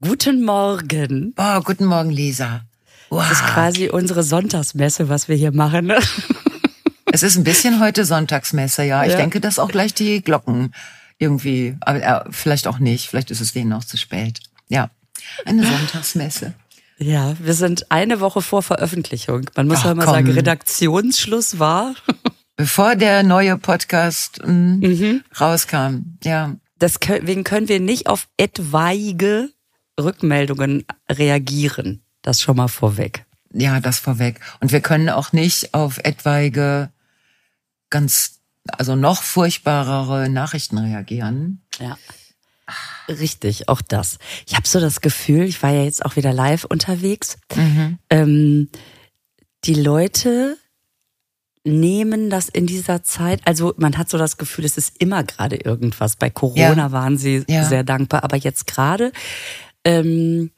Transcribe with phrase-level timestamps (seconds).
[0.00, 1.34] Guten Morgen.
[1.36, 2.62] Oh, guten Morgen, Lisa.
[3.10, 3.28] Wow.
[3.28, 5.86] Das ist quasi unsere Sonntagsmesse, was wir hier machen.
[5.86, 5.98] Ne?
[7.10, 9.02] Es ist ein bisschen heute Sonntagsmesse, ja.
[9.04, 9.16] Ich ja.
[9.16, 10.72] denke, dass auch gleich die Glocken
[11.18, 13.08] irgendwie, aber äh, vielleicht auch nicht.
[13.08, 14.38] Vielleicht ist es denen noch zu spät.
[14.68, 14.90] Ja,
[15.44, 16.54] eine Sonntagsmesse.
[16.98, 19.50] Ja, wir sind eine Woche vor Veröffentlichung.
[19.56, 20.14] Man muss Ach, ja mal komm.
[20.14, 21.94] sagen, Redaktionsschluss war.
[22.56, 25.24] Bevor der neue Podcast mh, mhm.
[25.40, 26.54] rauskam, ja.
[26.80, 29.48] Deswegen können wir nicht auf etwaige
[29.98, 32.02] Rückmeldungen reagieren.
[32.22, 33.24] Das schon mal vorweg.
[33.52, 34.40] Ja, das vorweg.
[34.60, 36.90] Und wir können auch nicht auf etwaige
[37.90, 41.62] ganz, also noch furchtbarere Nachrichten reagieren.
[41.78, 41.96] Ja.
[43.08, 44.18] Richtig, auch das.
[44.46, 47.38] Ich habe so das Gefühl, ich war ja jetzt auch wieder live unterwegs.
[47.56, 47.98] Mhm.
[48.10, 48.68] Ähm,
[49.64, 50.58] die Leute
[51.64, 55.56] nehmen das in dieser Zeit, also man hat so das Gefühl, es ist immer gerade
[55.56, 56.16] irgendwas.
[56.16, 56.92] Bei Corona ja.
[56.92, 57.64] waren sie ja.
[57.64, 59.12] sehr dankbar, aber jetzt gerade
[59.84, 60.50] ähm,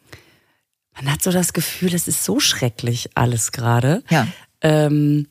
[0.95, 4.27] man hat so das Gefühl, es ist so schrecklich alles gerade, ja.
[4.61, 5.28] ähm,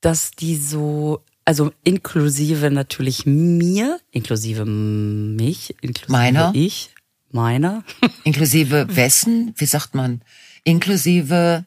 [0.00, 6.90] dass die so, also inklusive natürlich mir, inklusive mich, inklusive meiner, ich,
[7.30, 7.84] meiner,
[8.24, 10.22] inklusive wessen, wie sagt man,
[10.64, 11.64] inklusive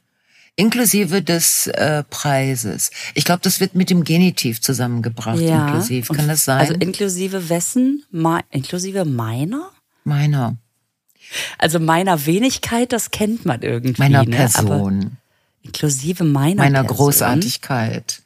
[0.59, 2.91] inklusive des äh, Preises.
[3.15, 5.39] Ich glaube, das wird mit dem Genitiv zusammengebracht.
[5.39, 5.67] Ja.
[5.67, 6.59] Inklusiv, kann das sein?
[6.59, 8.03] Also inklusive wessen?
[8.11, 9.71] Me inklusive meiner?
[10.03, 10.57] Meiner.
[11.57, 14.01] Also meiner Wenigkeit, das kennt man irgendwie.
[14.01, 14.35] Meiner ne?
[14.35, 14.99] Person.
[14.99, 15.11] Aber
[15.63, 16.97] inklusive meiner Meiner Person.
[16.97, 18.21] Großartigkeit.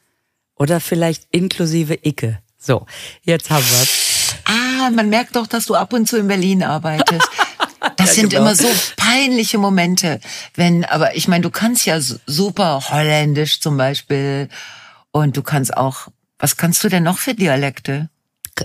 [0.56, 2.38] Oder vielleicht inklusive Icke.
[2.58, 2.86] So,
[3.22, 4.36] jetzt haben wir's.
[4.44, 7.28] Ah, man merkt doch, dass du ab und zu in Berlin arbeitest.
[7.96, 8.42] Das ja, sind genau.
[8.42, 10.18] immer so peinliche Momente,
[10.54, 14.48] wenn, aber ich meine, du kannst ja super holländisch zum Beispiel
[15.10, 16.08] und du kannst auch,
[16.38, 18.08] was kannst du denn noch für Dialekte?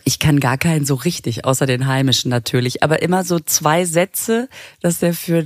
[0.03, 4.47] Ich kann gar keinen so richtig, außer den heimischen natürlich, aber immer so zwei Sätze,
[4.81, 5.43] dass der für,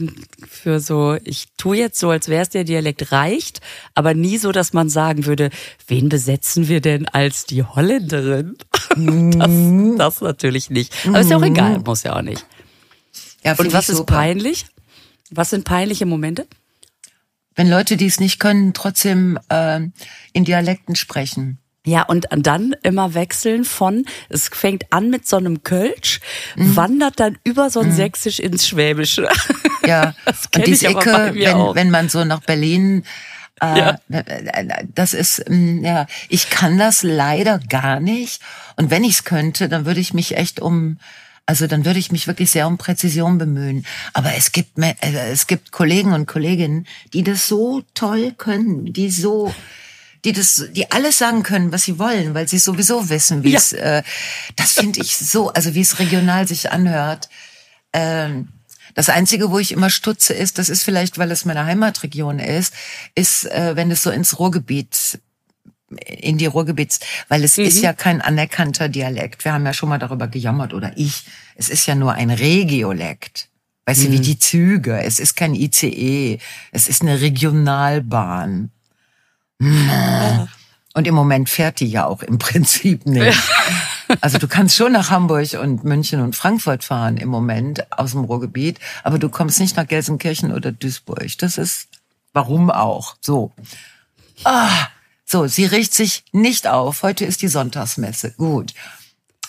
[0.48, 3.62] für so, ich tue jetzt so, als wäre es der Dialekt reicht,
[3.96, 5.50] aber nie so, dass man sagen würde,
[5.88, 8.58] wen besetzen wir denn als die Holländerin?
[8.90, 9.98] das, mhm.
[9.98, 10.94] das natürlich nicht.
[11.08, 12.46] Aber ist ja auch egal, muss ja auch nicht.
[13.44, 14.16] Ja, Und was ist super.
[14.16, 14.66] peinlich?
[15.32, 16.48] Was sind peinliche Momente?
[17.56, 19.80] Wenn Leute, die es nicht können, trotzdem äh,
[20.34, 21.60] in Dialekten sprechen.
[21.86, 26.22] Ja, und dann immer wechseln von, es fängt an mit so einem Kölsch,
[26.56, 26.76] mhm.
[26.78, 27.96] wandert dann über so ein mhm.
[27.96, 29.30] Sächsisch ins Schwäbische.
[29.86, 30.16] Ja,
[30.56, 33.04] und diese Ecke, wenn, wenn man so nach Berlin
[33.62, 34.00] äh, ja.
[34.96, 38.42] Das ist, mm, ja, ich kann das leider gar nicht.
[38.76, 40.98] Und wenn ich es könnte, dann würde ich mich echt um,
[41.46, 43.86] also dann würde ich mich wirklich sehr um Präzision bemühen.
[44.14, 44.96] Aber es gibt, äh,
[45.32, 49.54] es gibt Kollegen und Kolleginnen, die das so toll können, die so,
[50.26, 53.58] die das, die alles sagen können, was sie wollen, weil sie sowieso wissen, wie ja.
[53.58, 54.04] es, äh,
[54.56, 57.30] das finde ich so, also wie es regional sich anhört.
[57.92, 58.50] Ähm,
[58.96, 62.74] das Einzige, wo ich immer stutze, ist, das ist vielleicht, weil es meine Heimatregion ist,
[63.16, 65.20] ist, äh, wenn es so ins Ruhrgebiet
[66.00, 67.66] in die Ruhrgebiets, weil es mhm.
[67.66, 69.46] ist ja kein anerkannter Dialekt.
[69.46, 71.26] Wir haben ja schon mal darüber gejammert oder ich.
[71.56, 73.50] Es ist ja nur ein Regiolekt.
[73.86, 74.06] Weißt mhm.
[74.06, 74.24] du, wie mhm.
[74.24, 75.04] die Züge.
[75.04, 76.40] Es ist kein ICE.
[76.72, 78.72] Es ist eine Regionalbahn.
[80.94, 83.42] Und im Moment fährt die ja auch im Prinzip nicht.
[84.22, 88.26] Also du kannst schon nach Hamburg und München und Frankfurt fahren im Moment aus dem
[88.26, 91.38] Ruhrgebiet, aber du kommst nicht nach Gelsenkirchen oder Duisburg.
[91.40, 91.88] Das ist,
[92.32, 93.16] warum auch?
[93.22, 93.52] So.
[94.44, 94.88] Ah,
[95.26, 97.02] so, sie riecht sich nicht auf.
[97.02, 98.34] Heute ist die Sonntagsmesse.
[98.38, 98.74] Gut.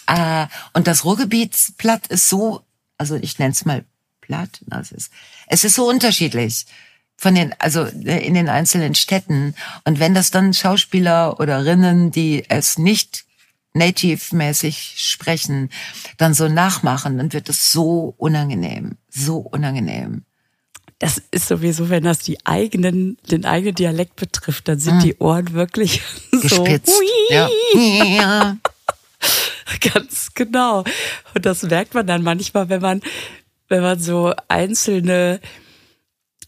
[0.07, 2.63] Äh, und das Ruhrgebietsplatt ist so,
[2.97, 3.85] also ich nenne es mal
[4.21, 5.13] platt, das ist,
[5.47, 6.65] es ist so unterschiedlich
[7.17, 9.55] von den, also äh, in den einzelnen Städten.
[9.85, 13.25] Und wenn das dann Schauspieler oder Rinnen, die es nicht
[13.75, 15.71] native-mäßig sprechen,
[16.17, 20.25] dann so nachmachen, dann wird es so unangenehm, so unangenehm.
[21.01, 25.01] Das ist sowieso, wenn das die eigenen, den eigenen Dialekt betrifft, dann sind hm.
[25.01, 26.87] die Ohren wirklich gespitzt.
[26.87, 27.49] So, ja.
[27.75, 28.57] ja.
[29.81, 30.85] Ganz genau.
[31.35, 33.01] Und das merkt man dann manchmal, wenn man,
[33.69, 35.41] wenn man so einzelne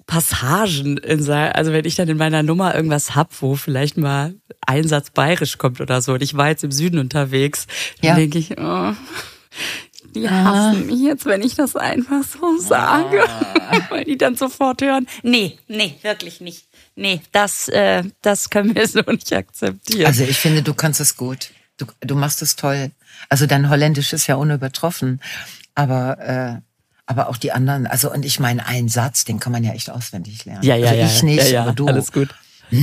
[0.06, 4.34] Passagen in sein, also wenn ich dann in meiner Nummer irgendwas hab, wo vielleicht mal
[4.60, 7.66] ein Satz bayerisch kommt oder so und ich war jetzt im Süden unterwegs,
[8.02, 8.14] dann ja.
[8.14, 8.92] denke ich, oh,
[10.14, 13.80] die hassen mich jetzt, wenn ich das einfach so sage, ah.
[13.90, 16.68] weil die dann sofort hören, nee, nee, wirklich nicht.
[16.94, 20.06] Nee, das, äh, das können wir so nicht akzeptieren.
[20.06, 21.50] Also ich finde, du kannst es gut.
[21.76, 22.90] Du, du machst es toll.
[23.28, 25.20] Also dein Holländisch ist ja unübertroffen.
[25.74, 26.60] Aber äh,
[27.06, 29.90] aber auch die anderen, also und ich meine, einen Satz, den kann man ja echt
[29.90, 30.62] auswendig lernen.
[30.64, 31.06] Ja, ja, also ja.
[31.06, 31.86] Ich nicht, ja, ja, aber du.
[31.86, 32.28] Alles gut.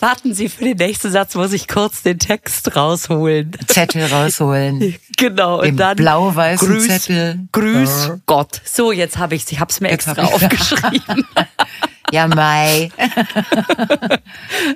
[0.00, 3.52] Warten Sie für den nächsten Satz, muss ich kurz den Text rausholen.
[3.66, 4.96] Zettel rausholen.
[5.18, 5.60] Genau.
[5.62, 7.48] Und dann blau-weißen Grüß, Zettel.
[7.50, 8.20] Grüß Ja.
[8.26, 8.60] Gott.
[8.64, 9.50] So, jetzt habe ich's.
[9.50, 11.26] Ich habe es mir Jetzt extra aufgeschrieben.
[12.12, 12.90] Ja, Mai.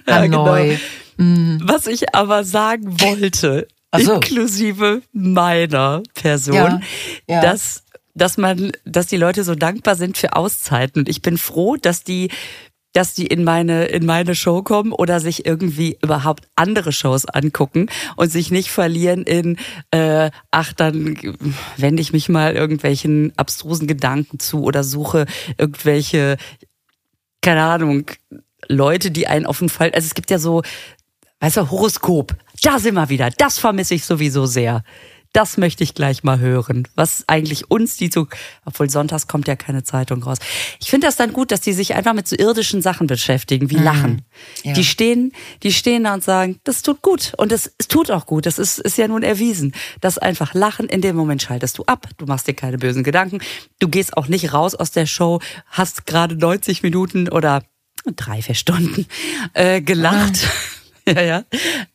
[0.06, 0.78] Ja, Hanoi.
[1.16, 3.68] Was ich aber sagen wollte,
[4.00, 4.14] so.
[4.14, 6.80] inklusive meiner Person, Ja,
[7.28, 7.40] ja.
[7.42, 7.84] dass
[8.14, 11.00] dass man, dass die Leute so dankbar sind für Auszeiten.
[11.00, 12.30] Und ich bin froh, dass die
[12.94, 17.88] dass die in meine in meine Show kommen oder sich irgendwie überhaupt andere Shows angucken
[18.16, 19.56] und sich nicht verlieren in
[19.92, 21.16] äh, ach dann
[21.78, 25.24] wende ich mich mal irgendwelchen abstrusen Gedanken zu oder suche
[25.56, 26.36] irgendwelche
[27.40, 28.10] keine Ahnung
[28.68, 30.62] Leute die einen auf den Fall also es gibt ja so
[31.40, 34.82] weißt du Horoskop da sind wir wieder das vermisse ich sowieso sehr
[35.32, 36.86] das möchte ich gleich mal hören.
[36.94, 38.26] Was eigentlich uns, die so,
[38.64, 40.38] obwohl sonntags kommt ja keine Zeitung raus.
[40.78, 43.76] Ich finde das dann gut, dass die sich einfach mit so irdischen Sachen beschäftigen, wie
[43.76, 44.22] Lachen.
[44.62, 44.74] Ja.
[44.74, 45.32] Die stehen,
[45.62, 47.32] die stehen da und sagen, das tut gut.
[47.38, 48.46] Und das, es tut auch gut.
[48.46, 49.74] Das ist, ist ja nun erwiesen.
[50.00, 52.06] Das einfach Lachen, in dem Moment schaltest du ab.
[52.18, 53.40] Du machst dir keine bösen Gedanken.
[53.78, 57.62] Du gehst auch nicht raus aus der Show, hast gerade 90 Minuten oder
[58.16, 59.06] drei, vier Stunden
[59.54, 60.46] äh, gelacht.
[61.14, 61.44] ja, ja.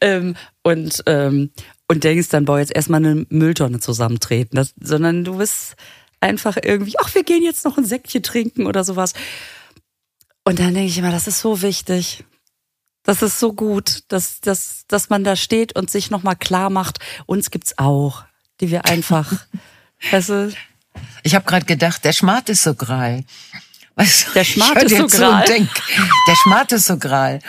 [0.01, 1.51] Ähm, und, ähm,
[1.87, 4.55] und denkst dann, boah, jetzt erstmal eine Mülltonne zusammentreten.
[4.55, 5.75] Das, sondern du bist
[6.19, 9.13] einfach irgendwie, ach, wir gehen jetzt noch ein Säckchen trinken oder sowas.
[10.43, 12.23] Und dann denke ich immer, das ist so wichtig.
[13.03, 16.99] Das ist so gut, dass, dass, dass man da steht und sich nochmal klar macht,
[17.25, 18.25] uns gibt's auch,
[18.59, 19.31] die wir einfach,
[20.11, 20.51] du,
[21.23, 23.23] Ich habe gerade gedacht, der Schmart ist so gral.
[23.97, 25.41] Weißt du, Der Schmart ist so zu gral?
[25.41, 25.69] Und denk,
[26.27, 27.39] der Schmart ist so gral.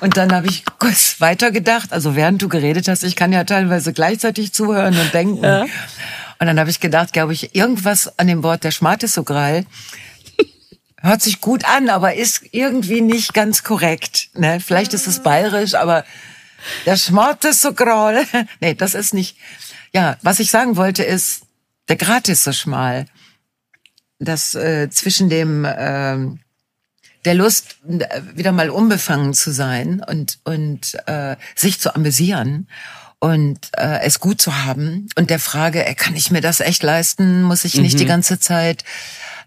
[0.00, 3.92] Und dann habe ich kurz weitergedacht, also während du geredet hast, ich kann ja teilweise
[3.92, 5.44] gleichzeitig zuhören und denken.
[5.44, 9.22] Und dann habe ich gedacht, glaube ich, irgendwas an dem Wort der Schmart ist so
[9.22, 9.64] gral
[11.00, 14.30] hört sich gut an, aber ist irgendwie nicht ganz korrekt.
[14.34, 14.60] Ne?
[14.60, 16.04] Vielleicht ist es bayerisch, aber
[16.86, 18.26] der Schmart ist so gral.
[18.60, 19.36] nee, das ist nicht.
[19.92, 21.42] Ja, was ich sagen wollte ist,
[21.88, 23.06] der Grat ist so schmal
[24.18, 26.40] dass äh, zwischen dem ähm,
[27.24, 32.68] der Lust äh, wieder mal unbefangen zu sein und und äh, sich zu amüsieren
[33.20, 36.82] und äh, es gut zu haben und der Frage, äh, kann ich mir das echt
[36.82, 37.42] leisten?
[37.42, 38.84] Muss ich nicht die ganze Zeit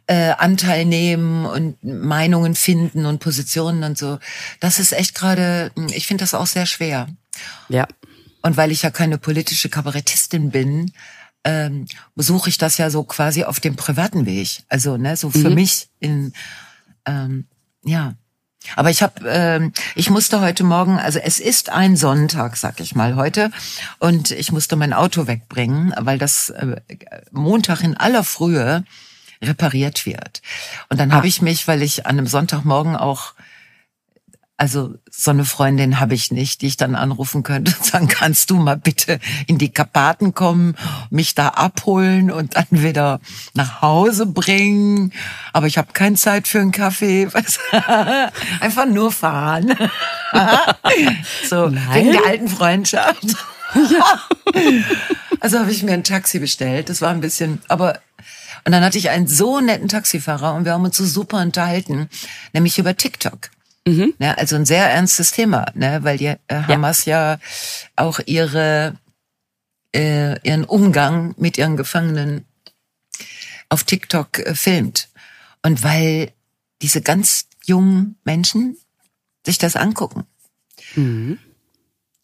[0.08, 4.20] äh, Anteil nehmen und Meinungen finden und Positionen und so?
[4.60, 7.08] Das ist echt gerade, ich finde das auch sehr schwer.
[7.70, 7.88] ja.
[8.44, 10.94] Und weil ich ja keine politische Kabarettistin bin,
[11.44, 11.86] ähm,
[12.16, 14.64] suche ich das ja so quasi auf dem privaten Weg.
[14.70, 16.34] Also ne, so für mich in
[17.06, 17.46] ähm,
[17.84, 18.14] ja.
[18.76, 22.94] Aber ich habe, ähm, ich musste heute Morgen, also es ist ein Sonntag, sag ich
[22.94, 23.50] mal heute,
[23.98, 26.80] und ich musste mein Auto wegbringen, weil das äh,
[27.32, 28.84] Montag in aller Frühe
[29.42, 30.44] repariert wird.
[30.90, 33.34] Und dann habe ich mich, weil ich an einem Sonntagmorgen auch
[34.62, 38.52] also so eine Freundin habe ich nicht, die ich dann anrufen könnte und sagen, kannst
[38.52, 40.76] du mal bitte in die Karpaten kommen,
[41.10, 43.22] mich da abholen und dann wieder
[43.56, 45.14] nach Hause bringen.
[45.52, 47.28] Aber ich habe keine Zeit für einen Kaffee.
[48.60, 49.76] Einfach nur fahren.
[51.50, 51.94] so, Nein.
[51.94, 53.26] wegen der alten Freundschaft.
[55.40, 56.90] Also habe ich mir ein Taxi bestellt.
[56.90, 58.00] Das war ein bisschen, aber
[58.64, 62.10] und dann hatte ich einen so netten Taxifahrer und wir haben uns so super unterhalten,
[62.54, 63.50] nämlich über TikTok.
[64.20, 67.40] Ne, also ein sehr ernstes Thema, ne, weil die äh, Hamas ja.
[67.96, 68.96] auch ihre
[69.96, 72.46] äh, ihren Umgang mit ihren Gefangenen
[73.70, 75.10] auf TikTok äh, filmt
[75.64, 76.32] und weil
[76.82, 78.78] diese ganz jungen Menschen
[79.46, 80.26] sich das angucken.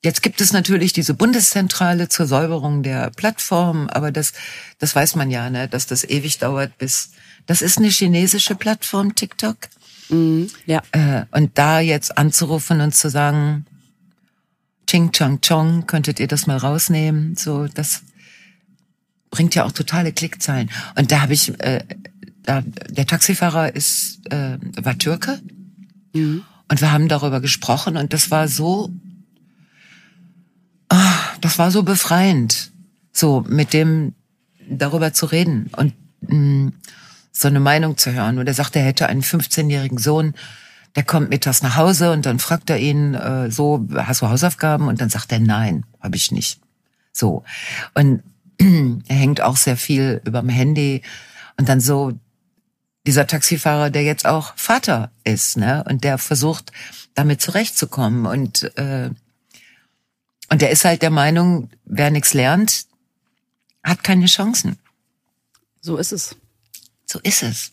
[0.04, 4.34] Jetzt gibt es natürlich diese Bundeszentrale zur Säuberung der Plattform, aber das,
[4.78, 7.12] das weiß man ja, ne, dass das ewig dauert, bis
[7.48, 9.58] das ist eine chinesische Plattform, TikTok.
[10.66, 10.82] Ja.
[10.92, 13.66] Äh, und da jetzt anzurufen und zu sagen,
[14.88, 17.36] Ching Chong Chong, könntet ihr das mal rausnehmen?
[17.36, 18.04] So, das
[19.30, 20.70] bringt ja auch totale Klickzahlen.
[20.96, 21.84] Und da habe ich, äh,
[22.44, 25.42] da, der Taxifahrer ist, äh, war Türke.
[26.70, 28.92] Und wir haben darüber gesprochen und das war so,
[30.90, 32.72] ah, das war so befreiend,
[33.12, 34.14] so mit dem
[34.70, 36.72] darüber zu reden und mh,
[37.40, 38.40] so eine Meinung zu hören.
[38.40, 40.34] Und er sagt, er hätte einen 15-jährigen Sohn,
[40.96, 44.88] der kommt mittags nach Hause und dann fragt er ihn äh, so, hast du Hausaufgaben?
[44.88, 46.60] Und dann sagt er, nein, habe ich nicht.
[47.12, 47.44] So.
[47.94, 48.24] Und
[48.60, 51.04] er hängt auch sehr viel überm Handy
[51.58, 52.14] und dann so
[53.06, 56.72] dieser Taxifahrer, der jetzt auch Vater ist, ne, und der versucht,
[57.14, 59.10] damit zurechtzukommen und äh,
[60.50, 62.86] und der ist halt der Meinung, wer nichts lernt,
[63.84, 64.78] hat keine Chancen.
[65.82, 66.38] So ist es.
[67.10, 67.72] So ist es.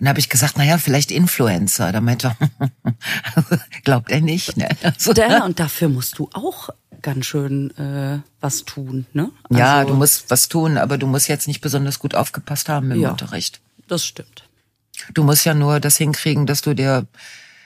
[0.00, 1.92] Und habe ich gesagt, naja, vielleicht Influencer.
[1.92, 2.70] Da meinte er,
[3.84, 4.56] glaubt er nicht.
[4.56, 4.68] Ne?
[4.82, 6.70] Also, ja, und dafür musst du auch
[7.02, 9.30] ganz schön äh, was tun, ne?
[9.44, 12.90] Also, ja, du musst was tun, aber du musst jetzt nicht besonders gut aufgepasst haben
[12.90, 13.60] im ja, Unterricht.
[13.88, 14.44] Das stimmt.
[15.14, 17.06] Du musst ja nur das hinkriegen, dass du dir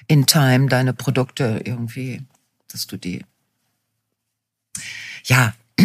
[0.07, 2.23] in Time deine Produkte irgendwie,
[2.69, 3.25] dass du die.
[5.25, 5.55] Ja,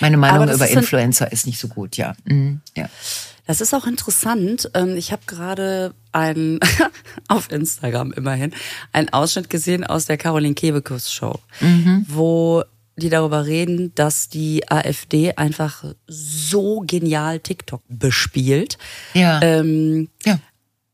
[0.00, 2.14] meine Meinung über Influencer ist nicht so gut, ja.
[2.24, 2.88] Mhm, ja.
[3.52, 4.70] Das ist auch interessant.
[4.72, 6.58] Ähm, ich habe gerade einen
[7.28, 8.54] auf Instagram immerhin
[8.92, 12.06] einen Ausschnitt gesehen aus der Caroline Kebekus Show, mhm.
[12.08, 12.62] wo
[12.96, 18.78] die darüber reden, dass die AfD einfach so genial TikTok bespielt.
[19.12, 19.42] Ja.
[19.42, 20.38] Ähm, ja.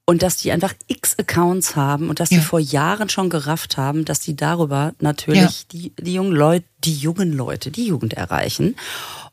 [0.05, 2.39] Und dass die einfach x Accounts haben und dass ja.
[2.39, 5.67] die vor Jahren schon gerafft haben, dass die darüber natürlich ja.
[5.71, 8.75] die, die jungen Leute, die jungen Leute, die Jugend erreichen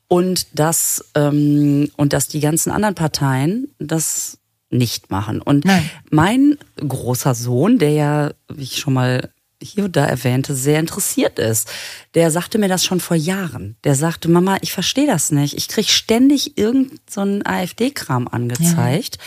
[0.08, 4.38] und dass ähm, und dass die ganzen anderen Parteien das
[4.70, 5.42] nicht machen.
[5.42, 5.90] Und Nein.
[6.10, 9.30] mein großer Sohn, der ja, wie ich schon mal
[9.62, 11.70] hier und da erwähnte, sehr interessiert ist,
[12.14, 13.78] der sagte mir das schon vor Jahren.
[13.84, 15.56] Der sagte, Mama, ich verstehe das nicht.
[15.56, 19.18] Ich krieg ständig irgendeinen so AfD-Kram angezeigt.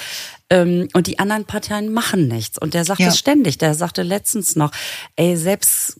[0.50, 0.58] Ja.
[0.60, 2.58] Ähm, und die anderen Parteien machen nichts.
[2.58, 3.08] Und der sagt ja.
[3.08, 3.58] es ständig.
[3.58, 4.70] Der sagte letztens noch,
[5.16, 5.98] ey, selbst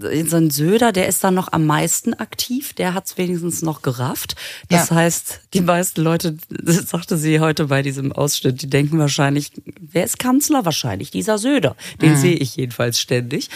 [0.00, 3.82] so ein Söder, der ist da noch am meisten aktiv, der hat es wenigstens noch
[3.82, 4.36] gerafft.
[4.68, 4.96] Das ja.
[4.96, 10.04] heißt, die meisten Leute, das sagte sie heute bei diesem Ausschnitt, die denken wahrscheinlich, wer
[10.04, 10.64] ist Kanzler?
[10.64, 11.76] Wahrscheinlich dieser Söder.
[12.00, 12.16] Den mhm.
[12.16, 13.50] sehe ich jedenfalls ständig.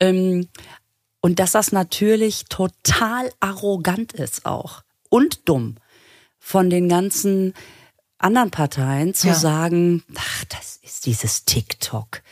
[0.00, 0.48] Ähm,
[1.20, 5.76] und dass das natürlich total arrogant ist auch und dumm
[6.38, 7.54] von den ganzen
[8.18, 9.34] anderen Parteien zu ja.
[9.34, 12.22] sagen, ach, das ist dieses TikTok.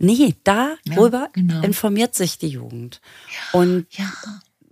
[0.00, 1.60] Nee, darüber ja, genau.
[1.62, 3.00] informiert sich die Jugend.
[3.52, 4.12] Ja, und ja.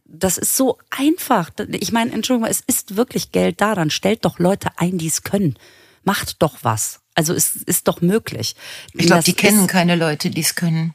[0.05, 1.51] das ist so einfach.
[1.73, 5.23] Ich meine, Entschuldigung, es ist wirklich Geld da, dann stellt doch Leute ein, die es
[5.23, 5.59] können.
[6.05, 7.01] Macht doch was.
[7.17, 8.55] Also es ist doch möglich.
[8.93, 10.95] Ich glaube, die kennen keine Leute, die es können.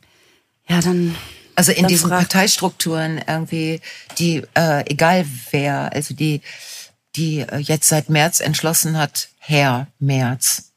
[0.67, 1.15] Ja, dann.
[1.55, 3.81] Also in diesen Parteistrukturen irgendwie,
[4.17, 6.41] die, äh, egal wer, also die,
[7.17, 10.71] die äh, jetzt seit März entschlossen hat, Herr März,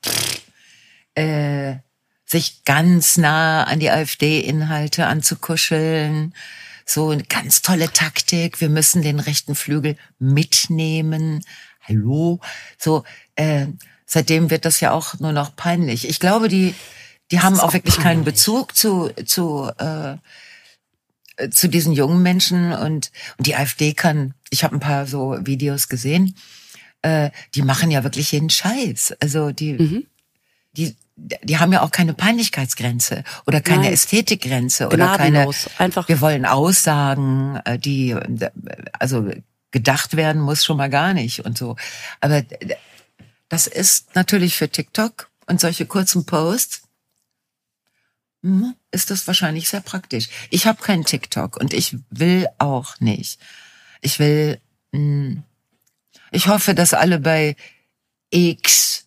[1.14, 1.76] äh,
[2.25, 6.35] sich ganz nah an die AfD-Inhalte anzukuscheln.
[6.87, 8.61] So eine ganz tolle Taktik.
[8.61, 11.45] Wir müssen den rechten Flügel mitnehmen.
[11.81, 12.40] Hallo.
[12.78, 13.04] So,
[13.37, 13.66] äh,
[14.07, 16.09] seitdem wird das ja auch nur noch peinlich.
[16.09, 16.75] Ich glaube, die,
[17.31, 18.12] die haben auch, auch wirklich peinlich.
[18.12, 20.16] keinen Bezug zu, zu, äh,
[21.50, 25.88] zu diesen jungen Menschen und, und die AfD kann, ich habe ein paar so Videos
[25.88, 26.35] gesehen,
[27.02, 29.14] äh, die machen ja wirklich jeden Scheiß.
[29.21, 30.07] Also die, mhm.
[30.76, 33.93] Die, die haben ja auch keine Peinlichkeitsgrenze oder keine Nein.
[33.93, 35.49] Ästhetikgrenze oder keine.
[35.78, 36.09] Einfach.
[36.09, 38.16] Wir wollen Aussagen, äh, die
[38.99, 39.31] also
[39.71, 41.76] gedacht werden muss schon mal gar nicht und so.
[42.21, 42.43] Aber
[43.49, 46.83] das ist natürlich für TikTok und solche kurzen Posts
[48.45, 50.28] hm, ist das wahrscheinlich sehr praktisch.
[50.50, 53.40] Ich habe keinen TikTok und ich will auch nicht.
[54.02, 54.61] Ich will.
[54.93, 55.43] Hm,
[56.31, 57.57] ich hoffe, dass alle bei
[58.31, 59.03] X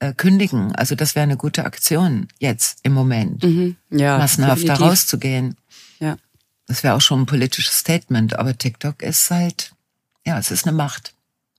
[0.00, 0.74] äh, kündigen.
[0.74, 3.76] Also das wäre eine gute Aktion jetzt im Moment, mhm.
[3.90, 4.78] ja, massenhaft definitiv.
[4.78, 5.56] da rauszugehen.
[6.00, 6.16] Ja.
[6.66, 8.38] Das wäre auch schon ein politisches Statement.
[8.38, 9.72] Aber TikTok ist halt,
[10.26, 11.14] ja, es ist eine Macht.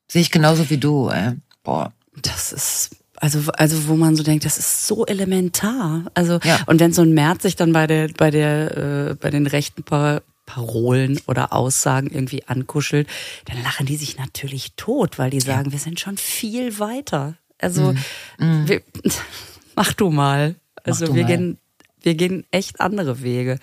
[0.07, 1.09] Sehe ich genauso wie du.
[1.09, 1.35] Äh.
[1.63, 1.93] Boah.
[2.21, 2.91] Das ist
[3.21, 6.05] also also wo man so denkt, das ist so elementar.
[6.13, 6.61] Also ja.
[6.67, 9.83] und wenn so ein März sich dann bei der bei der äh, bei den rechten
[9.83, 13.07] Par Parolen oder Aussagen irgendwie ankuschelt,
[13.45, 15.71] dann lachen die sich natürlich tot, weil die sagen, ja.
[15.73, 17.35] wir sind schon viel weiter.
[17.59, 17.93] Also
[18.37, 18.67] mm.
[18.67, 18.81] wir,
[19.75, 20.55] mach du mal.
[20.83, 21.27] Also du wir mal.
[21.27, 21.57] gehen
[22.01, 23.59] wir gehen echt andere Wege.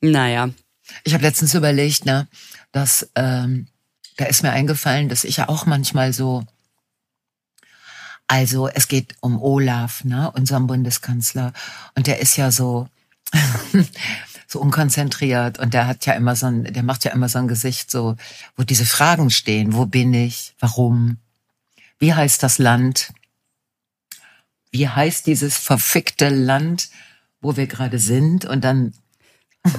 [0.00, 0.50] Naja.
[1.04, 2.26] Ich habe letztens überlegt, ne,
[2.72, 3.68] dass ähm,
[4.16, 6.44] da ist mir eingefallen, dass ich ja auch manchmal so
[8.26, 11.52] also es geht um Olaf, ne, unserem Bundeskanzler.
[11.94, 12.88] Und der ist ja so,
[14.48, 17.48] so unkonzentriert und der hat ja immer so ein, der macht ja immer so ein
[17.48, 18.16] Gesicht, so,
[18.56, 19.74] wo diese Fragen stehen.
[19.74, 20.54] Wo bin ich?
[20.58, 21.18] Warum?
[21.98, 23.12] Wie heißt das Land?
[24.70, 26.88] Wie heißt dieses verfickte Land,
[27.40, 28.44] wo wir gerade sind?
[28.44, 28.94] Und dann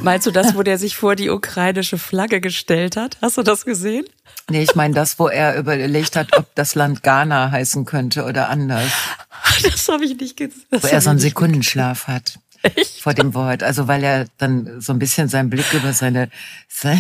[0.02, 3.18] Meinst du das, wo der sich vor die ukrainische Flagge gestellt hat?
[3.22, 4.06] Hast du das gesehen?
[4.50, 8.50] Nee, ich meine das, wo er überlegt hat, ob das Land Ghana heißen könnte oder
[8.50, 8.92] anders.
[9.64, 10.66] Das habe ich nicht gesehen.
[10.70, 12.40] Wo er so einen Sekundenschlaf hat.
[12.62, 13.02] Echt?
[13.02, 13.64] Vor dem Wort.
[13.64, 16.30] Also weil er dann so ein bisschen sein Blick über seine,
[16.68, 17.00] seine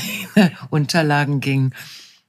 [0.69, 1.73] Unterlagen ging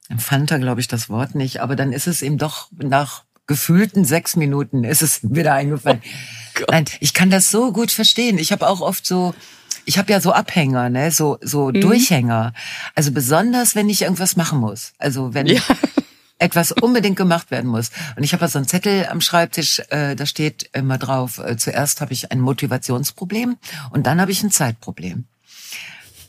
[0.09, 4.05] empfand er, glaube ich, das Wort nicht, aber dann ist es ihm doch nach gefühlten
[4.05, 6.03] sechs Minuten ist es wieder eingefallen.
[6.61, 8.39] Oh Nein, ich kann das so gut verstehen.
[8.39, 9.35] Ich habe auch oft so,
[9.85, 11.81] ich habe ja so Abhänger, ne, so so mhm.
[11.81, 12.53] Durchhänger.
[12.95, 14.93] Also besonders, wenn ich irgendwas machen muss.
[14.99, 15.61] Also wenn ja.
[16.39, 17.91] etwas unbedingt gemacht werden muss.
[18.17, 22.01] Und ich habe so einen Zettel am Schreibtisch, äh, da steht immer drauf, äh, zuerst
[22.01, 23.57] habe ich ein Motivationsproblem
[23.91, 25.25] und dann habe ich ein Zeitproblem.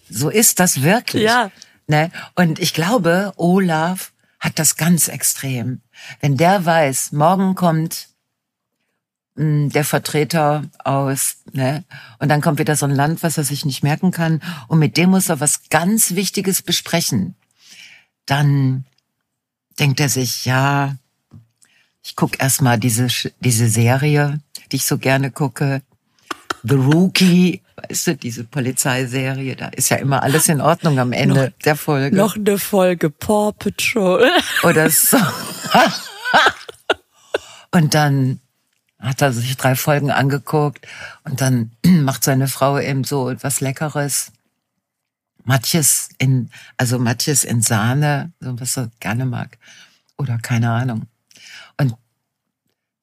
[0.09, 1.23] So ist das wirklich.
[1.23, 1.51] Ja.
[1.87, 2.11] Ne?
[2.35, 5.81] Und ich glaube, Olaf hat das ganz extrem.
[6.19, 8.09] Wenn der weiß, morgen kommt
[9.35, 11.85] mh, hm, der Vertreter aus, ne?
[12.19, 14.97] Und dann kommt wieder so ein Land, was er sich nicht merken kann, und mit
[14.97, 17.35] dem muss er was ganz Wichtiges besprechen.
[18.25, 18.85] Dann
[19.79, 20.95] denkt er sich, ja,
[22.03, 23.07] ich guck erstmal diese
[23.39, 24.41] diese Serie,
[24.71, 25.81] die ich so gerne gucke,
[26.63, 31.45] The Rookie, weißt du, diese Polizeiserie, da ist ja immer alles in Ordnung am Ende
[31.45, 32.15] noch, der Folge.
[32.15, 34.29] Noch eine Folge Paw Patrol.
[34.63, 35.17] Oder so.
[37.71, 38.39] und dann
[38.99, 40.87] hat er sich drei Folgen angeguckt
[41.23, 44.31] und dann macht seine Frau eben so etwas Leckeres.
[45.43, 49.57] Matjes in, also Matjes in Sahne, so was er gerne mag.
[50.17, 51.07] Oder keine Ahnung.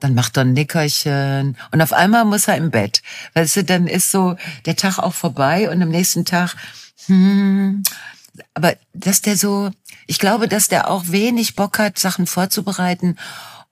[0.01, 3.03] Dann macht er ein Nickerchen und auf einmal muss er im Bett.
[3.35, 4.37] Weißt du, dann ist so
[4.67, 6.57] der Tag auch vorbei und am nächsten Tag,
[7.07, 7.83] hm,
[8.55, 9.71] aber dass der so,
[10.07, 13.17] ich glaube, dass der auch wenig Bock hat, Sachen vorzubereiten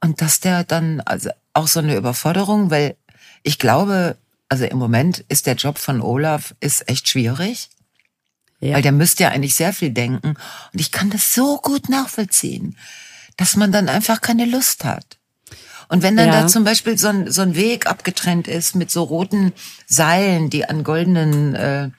[0.00, 2.96] und dass der dann, also auch so eine Überforderung, weil
[3.42, 4.16] ich glaube,
[4.48, 7.70] also im Moment ist der Job von Olaf ist echt schwierig.
[8.60, 8.74] Ja.
[8.74, 10.36] Weil der müsste ja eigentlich sehr viel denken.
[10.72, 12.76] Und ich kann das so gut nachvollziehen,
[13.36, 15.18] dass man dann einfach keine Lust hat.
[15.92, 16.40] Und wenn dann ja.
[16.40, 19.52] da zum Beispiel so ein, so ein Weg abgetrennt ist mit so roten
[19.86, 21.90] Seilen, die an goldenen äh,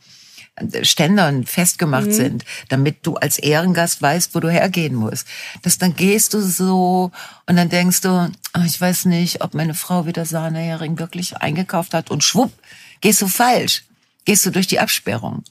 [0.82, 2.12] Ständern festgemacht mhm.
[2.12, 5.28] sind, damit du als Ehrengast weißt, wo du hergehen musst.
[5.62, 7.12] Dass dann gehst du so
[7.46, 11.94] und dann denkst du, oh, ich weiß nicht, ob meine Frau wieder Sahnehering wirklich eingekauft
[11.94, 12.52] hat und schwupp,
[13.00, 13.84] gehst du falsch.
[14.26, 15.44] Gehst du durch die Absperrung.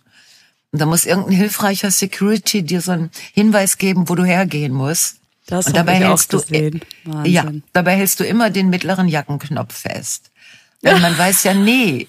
[0.73, 5.22] Und da muss irgendein hilfreicher Security dir so einen Hinweis geben, wo du hergehen musst.
[5.47, 6.43] Das und dabei hältst du
[7.25, 10.31] ja, dabei hältst du immer den mittleren Jackenknopf fest.
[10.83, 12.09] Und man weiß ja nie,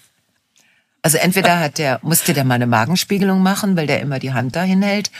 [1.02, 4.56] also entweder hat der, musste der mal eine Magenspiegelung machen, weil der immer die Hand
[4.56, 5.12] dahin hält,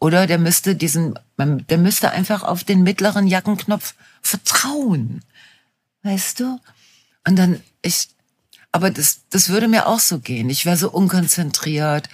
[0.00, 5.22] oder der müsste diesen, der müsste einfach auf den mittleren Jackenknopf vertrauen.
[6.02, 6.60] Weißt du?
[7.26, 8.08] Und dann, ich,
[8.72, 10.50] aber das, das würde mir auch so gehen.
[10.50, 12.08] Ich wäre so unkonzentriert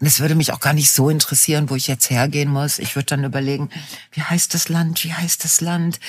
[0.00, 2.78] und es würde mich auch gar nicht so interessieren, wo ich jetzt hergehen muss.
[2.78, 3.70] Ich würde dann überlegen,
[4.12, 6.00] wie heißt das Land, wie heißt das Land,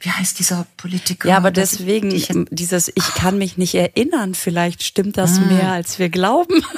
[0.00, 1.28] wie heißt dieser Politiker.
[1.28, 5.48] Ja, aber deswegen, ich, dieses, ich kann mich nicht erinnern, vielleicht stimmt das hm.
[5.48, 6.62] mehr, als wir glauben.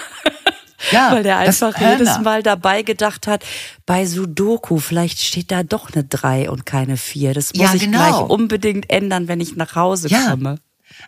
[0.91, 3.43] Ja, Weil der einfach jedes Mal dabei gedacht hat,
[3.87, 7.33] bei Sudoku, vielleicht steht da doch eine drei und keine vier.
[7.33, 7.99] Das muss ja, ich genau.
[7.99, 10.31] gleich unbedingt ändern, wenn ich nach Hause ja.
[10.31, 10.59] komme.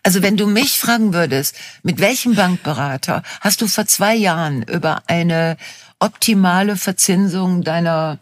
[0.03, 5.03] Also wenn du mich fragen würdest, mit welchem Bankberater hast du vor zwei Jahren über
[5.07, 5.57] eine
[5.99, 8.19] optimale Verzinsung deiner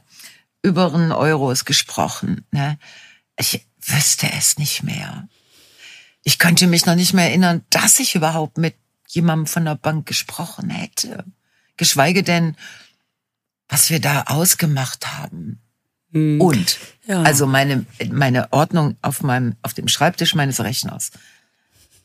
[0.62, 2.46] überen Euros gesprochen?
[2.50, 2.79] Ne?
[3.37, 5.29] Ich wüsste es nicht mehr.
[6.22, 8.74] Ich könnte mich noch nicht mehr erinnern, dass ich überhaupt mit
[9.09, 11.24] jemandem von der Bank gesprochen hätte.
[11.77, 12.57] Geschweige denn,
[13.68, 15.61] was wir da ausgemacht haben.
[16.12, 16.40] Hm.
[16.40, 17.22] Und ja.
[17.22, 21.11] also meine meine Ordnung auf meinem auf dem Schreibtisch meines Rechners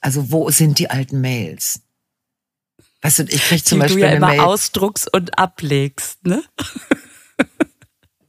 [0.02, 1.82] also wo sind die alten Mails?
[3.02, 4.42] Weißt du, ich krieg zum die Beispiel du ja eine immer Mail.
[4.42, 6.44] ausdruckst und ablegst, ne?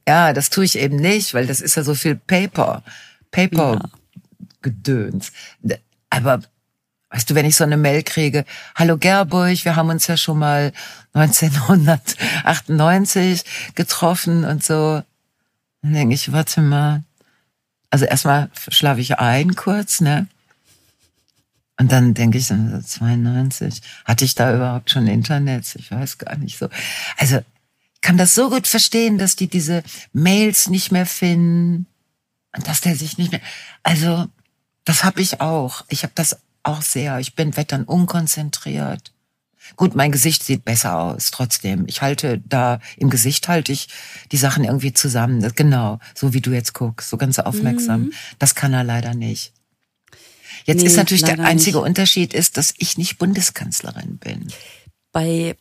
[0.07, 2.83] ja, das tue ich eben nicht, weil das ist ja so viel Paper,
[3.31, 5.31] Paper-Gedöns.
[6.09, 6.41] Aber
[7.09, 10.39] weißt du, wenn ich so eine Mail kriege, hallo Gerburg, wir haben uns ja schon
[10.39, 10.71] mal
[11.13, 13.43] 1998
[13.75, 15.03] getroffen und so,
[15.81, 17.03] dann denke ich, warte mal.
[17.89, 20.27] Also erstmal schlafe ich ein kurz, ne?
[21.77, 25.75] Und dann denke ich, 92, hatte ich da überhaupt schon Internet?
[25.75, 26.69] Ich weiß gar nicht so.
[27.17, 31.87] Also ich kann das so gut verstehen, dass die diese Mails nicht mehr finden
[32.55, 33.41] und dass der sich nicht mehr.
[33.83, 34.27] Also
[34.85, 35.85] das habe ich auch.
[35.89, 37.19] Ich habe das auch sehr.
[37.19, 39.11] Ich bin dann unkonzentriert.
[39.75, 41.85] Gut, mein Gesicht sieht besser aus, trotzdem.
[41.87, 43.87] Ich halte da, im Gesicht halte ich
[44.31, 45.51] die Sachen irgendwie zusammen.
[45.55, 48.01] Genau, so wie du jetzt guckst, so ganz aufmerksam.
[48.01, 48.13] Mhm.
[48.39, 49.53] Das kann er leider nicht.
[50.65, 51.87] Jetzt nee, ist natürlich der einzige nicht.
[51.87, 54.47] Unterschied ist, dass ich nicht Bundeskanzlerin bin.
[55.11, 55.55] Bei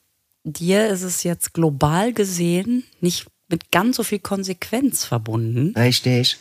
[0.45, 5.75] dir ist es jetzt global gesehen nicht mit ganz so viel Konsequenz verbunden.
[5.77, 6.39] Richtig.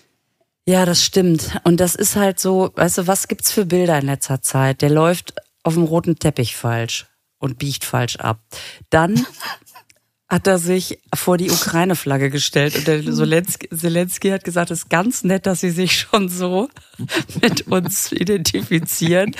[0.68, 1.60] Ja, das stimmt.
[1.64, 4.82] Und das ist halt so, weißt du, was gibt's für Bilder in letzter Zeit?
[4.82, 7.08] Der läuft auf dem roten Teppich falsch
[7.40, 8.40] und biegt falsch ab.
[8.90, 9.26] Dann
[10.30, 15.24] hat er sich vor die Ukraine-Flagge gestellt und der Zelensky, hat gesagt, es ist ganz
[15.24, 16.70] nett, dass sie sich schon so
[17.42, 19.36] mit uns identifizieren,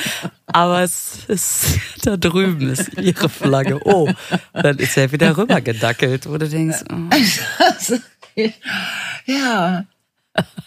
[0.48, 3.80] aber es ist da drüben ist ihre Flagge.
[3.86, 4.12] Oh,
[4.54, 7.16] dann ist er wieder rübergedackelt, wo du denkst, oh.
[9.26, 9.86] ja.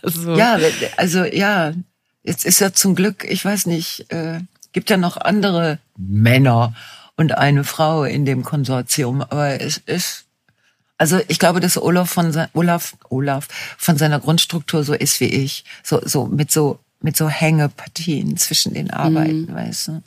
[0.03, 0.37] so.
[0.37, 0.59] Ja,
[0.97, 1.73] also ja,
[2.23, 4.39] jetzt ist ja zum Glück, ich weiß nicht, äh,
[4.73, 6.75] gibt ja noch andere Männer
[7.17, 10.25] und eine Frau in dem Konsortium, aber es ist
[10.99, 15.65] also ich glaube, dass Olaf von Olaf Olaf von seiner Grundstruktur so ist wie ich,
[15.83, 19.55] so so mit so mit so Hängepartien zwischen den Arbeiten, mhm.
[19.55, 20.03] weißt du?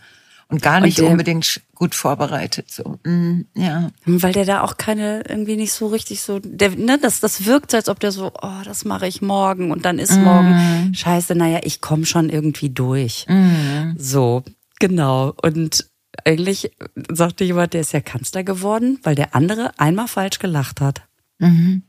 [0.47, 3.89] Und gar nicht und der, unbedingt gut vorbereitet, so, mm, ja.
[4.05, 7.71] Weil der da auch keine, irgendwie nicht so richtig so, der, ne, das, das wirkt
[7.71, 10.23] so, als ob der so, oh, das mache ich morgen und dann ist mm.
[10.23, 13.25] morgen, scheiße, naja, ich komme schon irgendwie durch.
[13.27, 13.97] Mm.
[13.97, 14.43] So,
[14.79, 15.33] genau.
[15.41, 15.87] Und
[16.23, 16.71] eigentlich
[17.09, 21.01] sagte jemand, der ist ja Kanzler geworden, weil der andere einmal falsch gelacht hat.
[21.39, 21.83] Mhm.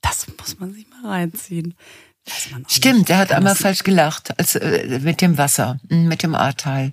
[0.00, 1.74] Das muss man sich mal reinziehen.
[2.68, 6.92] Stimmt, er hat einmal falsch gelacht, als äh, mit dem Wasser, mm, mit dem Ahrtal.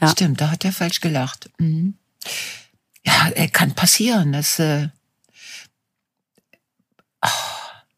[0.00, 0.08] Ja.
[0.08, 1.50] Stimmt, da hat er falsch gelacht.
[1.58, 1.94] Mhm.
[3.04, 4.32] Ja, er kann passieren.
[4.32, 4.88] Das, äh,
[7.24, 7.28] oh,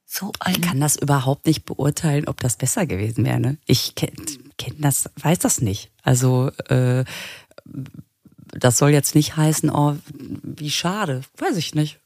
[0.07, 3.40] so ein ich kann das überhaupt nicht beurteilen, ob das besser gewesen wäre.
[3.40, 3.59] Ne?
[3.66, 4.12] Ich kenne
[4.59, 5.90] kenn das, weiß das nicht.
[6.03, 7.05] Also äh,
[8.53, 9.97] das soll jetzt nicht heißen, oh,
[10.43, 11.99] wie schade, weiß ich nicht.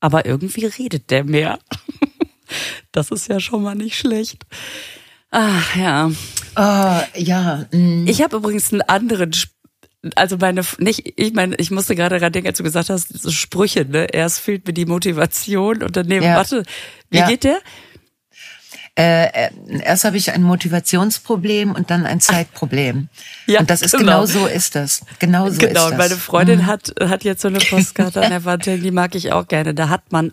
[0.00, 1.58] Aber irgendwie redet der mehr.
[2.92, 4.44] Das ist ja schon mal nicht schlecht.
[5.30, 6.10] Ach ja.
[6.56, 7.66] Oh, ja.
[7.70, 8.06] Mm.
[8.08, 9.30] Ich habe übrigens einen anderen,
[10.16, 13.30] also meine, nicht, ich meine, ich musste gerade daran denken, als du gesagt hast, so
[13.30, 14.06] Sprüche, ne?
[14.06, 16.36] Erst fehlt mir die Motivation und daneben, ja.
[16.36, 16.64] warte,
[17.10, 17.28] wie ja.
[17.28, 17.60] geht der?
[19.00, 19.50] Äh, äh,
[19.82, 23.08] erst habe ich ein Motivationsproblem und dann ein Zeitproblem.
[23.46, 25.00] Ja, und das ist genau, genau so ist das.
[25.18, 25.98] Genau so genau, ist das.
[25.98, 26.66] Meine Freundin mhm.
[26.66, 29.72] hat hat jetzt so eine Postkarte an der Wand, die mag ich auch gerne.
[29.72, 30.32] Da hat man,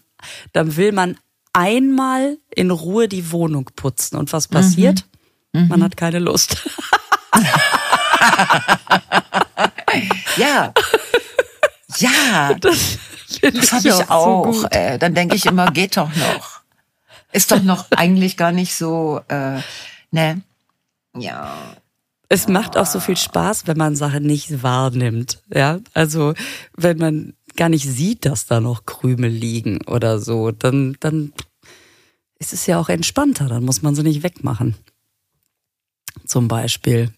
[0.51, 1.15] dann will man
[1.53, 5.05] einmal in Ruhe die Wohnung putzen und was passiert?
[5.53, 5.61] Mhm.
[5.61, 5.67] Mhm.
[5.69, 6.57] Man hat keine Lust.
[10.35, 10.73] ja.
[11.99, 12.53] Ja.
[12.59, 12.97] Das,
[13.41, 14.53] das habe ich auch.
[14.53, 16.56] So äh, dann denke ich immer, geht doch noch.
[17.37, 19.59] Ist doch noch eigentlich gar nicht so, äh,
[20.09, 20.41] ne?
[21.15, 21.55] Ja.
[22.29, 22.49] Es ja.
[22.49, 25.43] macht auch so viel Spaß, wenn man Sachen nicht wahrnimmt.
[25.53, 26.33] Ja, also
[26.75, 31.31] wenn man gar nicht sieht, dass da noch Krümel liegen oder so, dann, dann
[32.39, 33.47] ist es ja auch entspannter.
[33.47, 34.73] Dann muss man sie nicht wegmachen
[36.25, 37.13] zum Beispiel.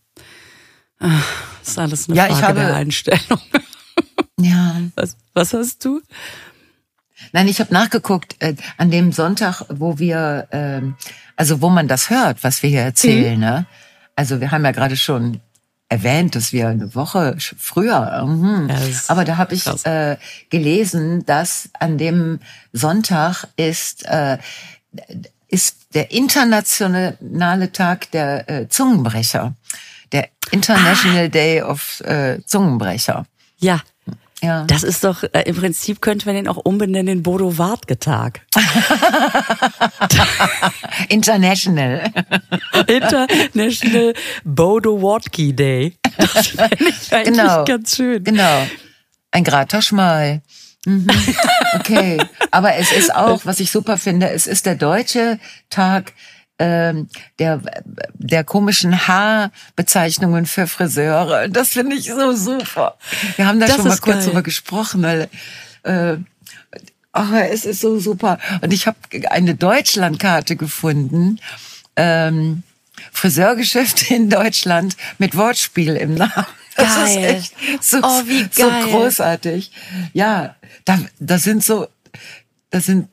[0.97, 1.21] Das ah,
[1.63, 3.39] ist alles eine ja, Frage der Einstellung.
[4.41, 4.81] Ja.
[4.95, 6.01] Was, was hast du?
[7.31, 10.81] Nein, ich habe nachgeguckt äh, an dem Sonntag, wo wir, äh,
[11.35, 13.35] also wo man das hört, was wir hier erzählen.
[13.35, 13.39] Mhm.
[13.39, 13.65] Ne?
[14.15, 15.41] Also wir haben ja gerade schon
[15.89, 18.23] erwähnt, dass wir eine Woche früher.
[18.25, 18.69] Mhm.
[18.69, 18.77] Ja,
[19.07, 20.17] Aber da habe ich äh,
[20.49, 22.39] gelesen, dass an dem
[22.71, 24.37] Sonntag ist äh,
[25.47, 29.55] ist der internationale Tag der äh, Zungenbrecher.
[30.11, 31.27] Der International ah.
[31.27, 33.25] Day of äh, Zungenbrecher.
[33.57, 33.81] Ja.
[34.41, 34.63] Ja.
[34.65, 38.41] Das ist doch, äh, im Prinzip könnte man den auch umbenennen in Bodo Wartke-Tag.
[41.09, 42.11] International.
[42.87, 44.13] International
[44.45, 45.97] Bodo Wartke Day.
[46.17, 47.65] Das finde ich eigentlich genau.
[47.65, 48.23] ganz schön.
[48.23, 48.67] Genau.
[49.31, 50.41] Ein grater Schmal.
[50.85, 51.07] Mhm.
[51.75, 52.17] Okay,
[52.49, 55.37] aber es ist auch, was ich super finde, es ist der deutsche
[55.69, 56.13] Tag
[56.59, 57.07] ähm,
[57.39, 57.61] der
[58.13, 61.47] der komischen Haarbezeichnungen für Friseure.
[61.47, 62.97] Das finde ich so super.
[63.37, 65.29] Wir haben da das schon mal kurz drüber gesprochen, weil
[65.83, 66.17] äh,
[67.13, 68.39] oh, es ist so super.
[68.61, 68.97] Und ich habe
[69.29, 71.39] eine Deutschlandkarte gefunden.
[71.95, 72.63] Ähm,
[73.11, 76.45] Friseurgeschäfte in Deutschland mit Wortspiel im Namen.
[76.75, 77.07] Das geil.
[77.07, 78.49] ist echt so, oh, wie geil.
[78.53, 79.71] so großartig.
[80.13, 81.87] Ja, da, da sind so,
[82.69, 83.09] das sind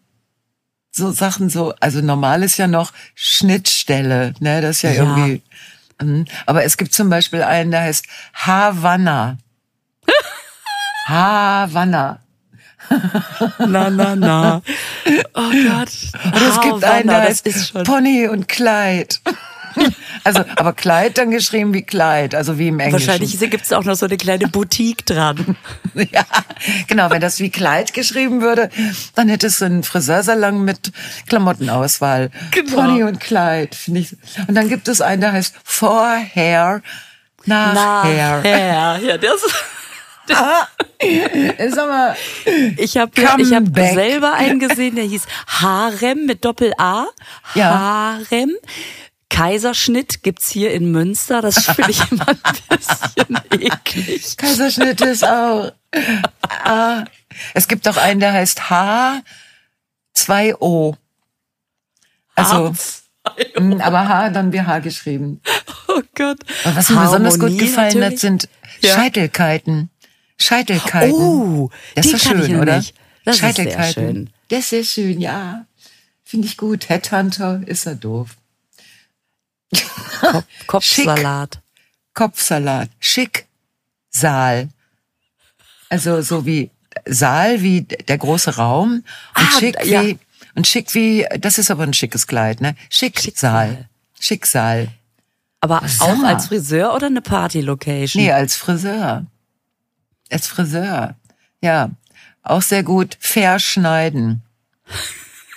[0.97, 5.03] so Sachen so, also normal ist ja noch Schnittstelle, ne, das ist ja, ja.
[5.03, 5.43] irgendwie,
[6.01, 6.25] hm.
[6.47, 9.37] aber es gibt zum Beispiel einen, der heißt Havanna.
[11.07, 12.21] Havanna.
[13.59, 14.63] na, na, na.
[15.35, 15.91] Oh Gott.
[16.25, 19.21] Und es gibt einen, der heißt Pony und Kleid.
[20.25, 23.07] Also, aber Kleid dann geschrieben wie Kleid, also wie im Englischen.
[23.07, 25.57] Wahrscheinlich gibt es auch noch so eine kleine Boutique dran.
[25.95, 26.25] ja,
[26.89, 27.11] genau.
[27.11, 28.69] Wenn das wie Kleid geschrieben würde,
[29.15, 30.91] dann hätte es so einen Friseursalon mit
[31.29, 32.31] Klamottenauswahl.
[32.51, 32.73] Genau.
[32.75, 34.17] Pony und Kleid, finde ich.
[34.49, 36.83] Und dann gibt es einen, der heißt For Hair,
[37.45, 38.43] Nachher.
[38.43, 38.99] Nachher.
[39.01, 39.43] Ja, das
[40.35, 40.67] Ah,
[41.69, 42.17] sag mal,
[42.79, 47.07] ich habe ich hab selber einen gesehen, der hieß Harem mit Doppel A.
[47.55, 48.19] Ja.
[49.29, 51.43] Kaiserschnitt gibt's hier in Münster.
[51.43, 54.37] Das finde ich immer ein bisschen eklig.
[54.37, 55.73] Kaiserschnitt ist auch.
[56.65, 57.05] Ah,
[57.55, 60.97] es gibt auch einen, der heißt H2O.
[62.35, 63.61] Also, H2O.
[63.61, 65.41] Mm, aber H dann wie H geschrieben.
[65.89, 66.39] Oh Gott.
[66.65, 68.05] Und was mir besonders gut gefallen natürlich.
[68.05, 68.49] hat, sind
[68.81, 68.95] ja.
[68.95, 69.91] Scheitelkeiten.
[70.39, 71.15] Scheitelkeiten.
[71.15, 72.79] Oh, das ist schön, oder?
[72.79, 72.95] Nicht.
[73.25, 73.81] Das Scheitelkeiten.
[73.81, 74.31] Ist sehr schön.
[74.49, 75.67] Das ist schön, ja.
[76.23, 76.89] Finde ich gut.
[76.89, 78.37] Headhunter ist er doof.
[79.71, 81.55] Kopf, Kopfsalat.
[81.55, 81.63] Schick.
[82.15, 82.91] Kopfsalat.
[83.01, 83.47] Schick.
[84.11, 84.69] Saal.
[85.89, 86.71] Also so wie
[87.05, 90.03] Saal wie der große Raum und ah, schick ja.
[90.03, 90.19] wie
[90.55, 92.75] und schick wie das ist aber ein schickes Kleid, ne?
[92.89, 93.89] Schick Schicksal.
[94.19, 94.89] Schicksal.
[95.61, 98.23] Aber auch als Friseur oder eine Party-Location?
[98.23, 99.27] Nee, als Friseur.
[100.31, 101.17] Als Friseur.
[101.61, 101.91] Ja.
[102.43, 103.17] Auch sehr gut.
[103.21, 104.43] Fair schneiden.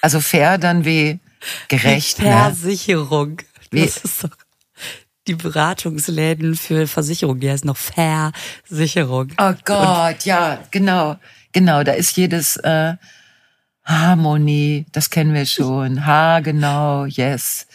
[0.01, 1.19] Also fair dann wie
[1.67, 2.19] gerecht.
[2.19, 2.31] Ne?
[2.31, 3.35] Versicherung.
[3.35, 3.43] Ne?
[3.71, 4.35] Das ist doch
[5.27, 9.27] die Beratungsläden für Versicherung, die heißt noch Versicherung.
[9.37, 11.19] Oh Gott, Und ja, genau.
[11.51, 12.95] Genau, da ist jedes äh,
[13.83, 16.05] Harmonie, das kennen wir schon.
[16.05, 17.67] Ha, genau, yes.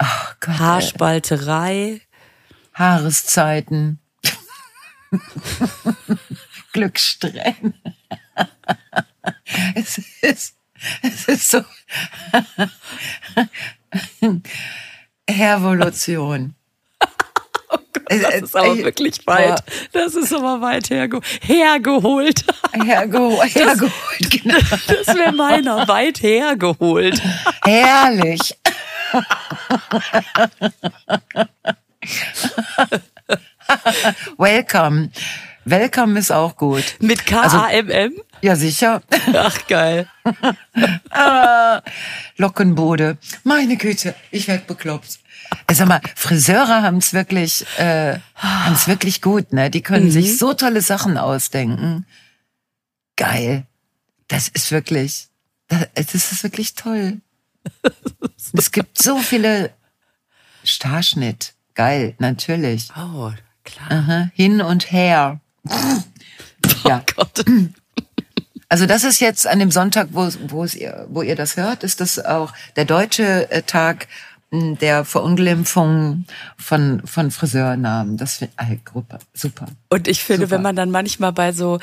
[0.00, 2.00] Oh Gott, Haarspalterei.
[2.74, 3.98] Haareszeiten.
[6.72, 7.74] Glückssträhne.
[9.74, 10.56] es ist,
[11.02, 11.62] es ist so.
[15.30, 16.54] Revolution.
[17.74, 19.62] Oh Gott, das ist aber wirklich weit.
[19.92, 22.44] Das ist aber weit herge hergeholt.
[22.74, 24.58] Hergeholt, hergeholt, genau.
[24.58, 27.22] Das wäre meiner, weit hergeholt.
[27.64, 28.58] Herrlich.
[34.36, 35.10] Welcome.
[35.64, 36.96] Welcome ist auch gut.
[37.00, 38.12] Mit K-A-M-M?
[38.12, 39.02] Also, ja, sicher.
[39.34, 40.08] Ach, geil.
[41.10, 41.80] ah,
[42.36, 43.18] Lockenbode.
[43.44, 45.20] Meine Güte, ich werd bekloppt.
[45.66, 49.70] Äh, sag mal, Friseure haben es wirklich, äh, haben es wirklich gut, ne?
[49.70, 50.10] Die können mhm.
[50.10, 52.06] sich so tolle Sachen ausdenken.
[53.16, 53.66] Geil.
[54.28, 55.28] Das ist wirklich,
[55.68, 57.20] das, das ist wirklich toll.
[58.52, 59.72] es gibt so viele
[60.64, 61.54] Starschnitt.
[61.74, 62.88] Geil, natürlich.
[62.96, 63.32] Oh,
[63.64, 63.90] klar.
[63.90, 65.40] Aha, hin und her.
[66.84, 67.02] Oh ja.
[67.16, 67.44] Gott.
[68.72, 71.84] Also das ist jetzt an dem Sonntag, wo, wo, es ihr, wo ihr das hört,
[71.84, 74.08] ist das auch der deutsche äh, Tag
[74.50, 76.24] hm, der Verunglimpfung
[76.56, 78.16] von, von Friseurnamen.
[78.16, 79.18] Das finde ich Gruppe.
[79.34, 79.66] Super.
[79.90, 80.52] Und ich finde, Super.
[80.52, 81.80] wenn man dann manchmal bei so,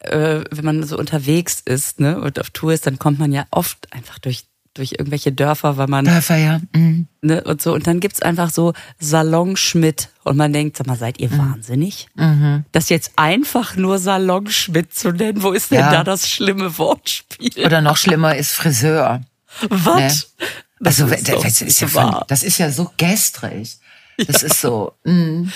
[0.00, 3.46] äh, wenn man so unterwegs ist, ne, und auf Tour ist, dann kommt man ja
[3.50, 4.44] oft einfach durch
[4.78, 6.04] durch irgendwelche Dörfer, weil man.
[6.04, 6.60] Dörfer, ja.
[6.74, 7.08] Mhm.
[7.22, 7.74] Ne, und so.
[7.74, 10.10] Und dann gibt's einfach so Salon Schmidt.
[10.24, 11.38] Und man denkt, sag mal, seid ihr mhm.
[11.38, 12.08] wahnsinnig?
[12.14, 12.64] Mhm.
[12.72, 15.90] Das jetzt einfach nur Salon Schmidt zu nennen, wo ist denn ja.
[15.90, 17.64] da das schlimme Wortspiel?
[17.64, 19.22] Oder noch schlimmer ist Friseur.
[19.68, 20.32] Was?
[20.38, 20.46] Ne?
[20.78, 23.78] Das also, ist das, ist ja von, das ist ja so gestrig.
[24.18, 24.48] Das ja.
[24.48, 24.92] ist so.
[25.04, 25.48] Mm.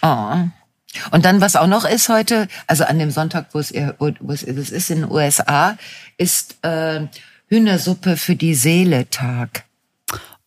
[0.00, 0.34] Oh.
[1.10, 4.44] Und dann, was auch noch ist heute, also an dem Sonntag, wo es, wo es,
[4.46, 5.76] das ist in den USA,
[6.18, 7.06] ist äh,
[7.52, 9.66] Hühnersuppe für die Seele Tag.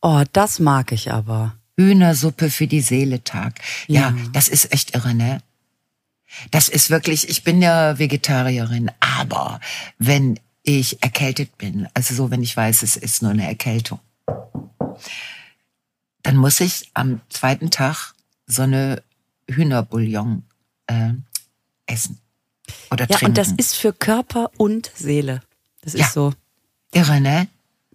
[0.01, 1.55] Oh, das mag ich aber.
[1.77, 3.61] Hühnersuppe für die Seele Tag.
[3.85, 5.43] Ja, ja, das ist echt irre, ne?
[6.49, 9.59] Das ist wirklich, ich bin ja Vegetarierin, aber
[9.99, 13.99] wenn ich erkältet bin, also so, wenn ich weiß, es ist nur eine Erkältung,
[16.23, 18.15] dann muss ich am zweiten Tag
[18.47, 19.03] so eine
[19.47, 20.41] Hühnerbouillon
[20.87, 21.11] äh,
[21.85, 22.17] essen
[22.89, 23.25] oder ja, trinken.
[23.25, 25.43] Und das ist für Körper und Seele.
[25.81, 26.09] Das ist ja.
[26.09, 26.33] so.
[26.95, 27.47] Irre, ne?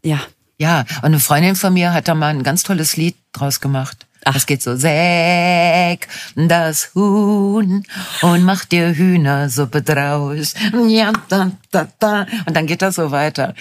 [0.05, 0.21] Ja.
[0.59, 4.07] Ja, und eine Freundin von mir hat da mal ein ganz tolles Lied draus gemacht.
[4.27, 4.37] Ach.
[4.37, 7.83] Es geht so, säg das Huhn
[8.21, 10.53] und mach dir Hühnersuppe draus.
[10.87, 12.27] Ja, da, da, da.
[12.45, 13.55] Und dann geht das so weiter.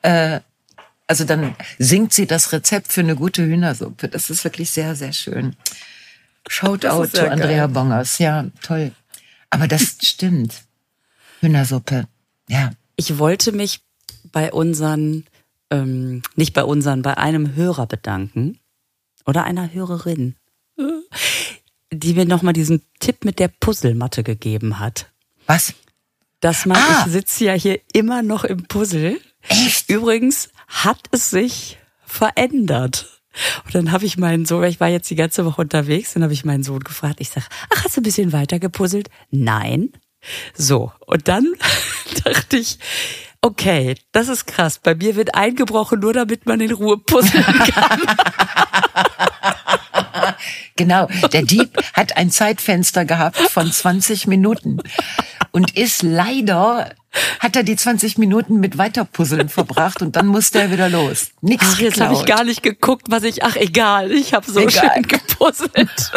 [0.00, 0.40] Äh,
[1.06, 4.08] also dann singt sie das Rezept für eine gute Hühnersuppe.
[4.08, 5.54] Das ist wirklich sehr, sehr schön.
[6.48, 7.68] Shoutout zu Andrea geil.
[7.68, 8.18] Bongers.
[8.18, 8.92] Ja, toll.
[9.50, 10.62] Aber das stimmt.
[11.40, 12.06] Hühnersuppe.
[12.48, 12.70] Ja.
[12.96, 13.80] Ich wollte mich
[14.32, 15.24] bei unseren,
[15.70, 18.58] ähm, nicht bei unseren, bei einem Hörer bedanken
[19.26, 20.36] oder einer Hörerin,
[21.92, 25.10] die mir nochmal diesen Tipp mit der Puzzlematte gegeben hat.
[25.46, 25.74] Was?
[26.40, 27.04] Dass man, ah.
[27.06, 29.20] ich sitze ja hier immer noch im Puzzle.
[29.48, 29.90] Echt?
[29.90, 33.22] Übrigens hat es sich verändert.
[33.64, 36.32] Und dann habe ich meinen Sohn, ich war jetzt die ganze Woche unterwegs, dann habe
[36.32, 39.10] ich meinen Sohn gefragt, ich sag, ach, hast du ein bisschen weiter gepuzzelt?
[39.30, 39.92] Nein.
[40.54, 41.46] So, und dann
[42.24, 42.78] dachte ich,
[43.42, 44.78] okay, das ist krass.
[44.78, 48.02] Bei mir wird eingebrochen, nur damit man in Ruhe puzzeln kann.
[50.76, 54.78] genau, der Dieb hat ein Zeitfenster gehabt von 20 Minuten
[55.52, 56.90] und ist leider
[57.40, 61.28] hat er die 20 Minuten mit Weiterpuzzeln verbracht und dann musste er wieder los.
[61.40, 63.42] Nichts Ach, jetzt habe ich gar nicht geguckt, was ich.
[63.42, 64.92] Ach, egal, ich habe so egal.
[64.94, 66.12] schön gepuzzelt.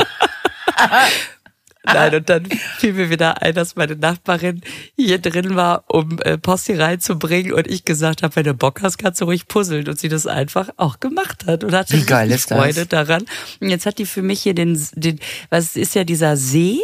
[1.84, 2.46] Nein, und dann
[2.78, 4.62] fiel mir wieder ein, dass meine Nachbarin
[4.96, 8.98] hier drin war, um äh, Posti reinzubringen und ich gesagt habe, wenn du Bock hast,
[8.98, 12.30] kannst du ruhig puzzeln und sie das einfach auch gemacht hat und hatte Wie geil
[12.32, 12.88] ist Freude das?
[12.88, 13.26] daran.
[13.60, 16.80] Und jetzt hat die für mich hier den, den, was ist ja dieser See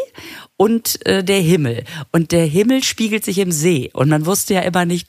[0.56, 4.62] und äh, der Himmel und der Himmel spiegelt sich im See und man wusste ja
[4.62, 5.08] immer nicht,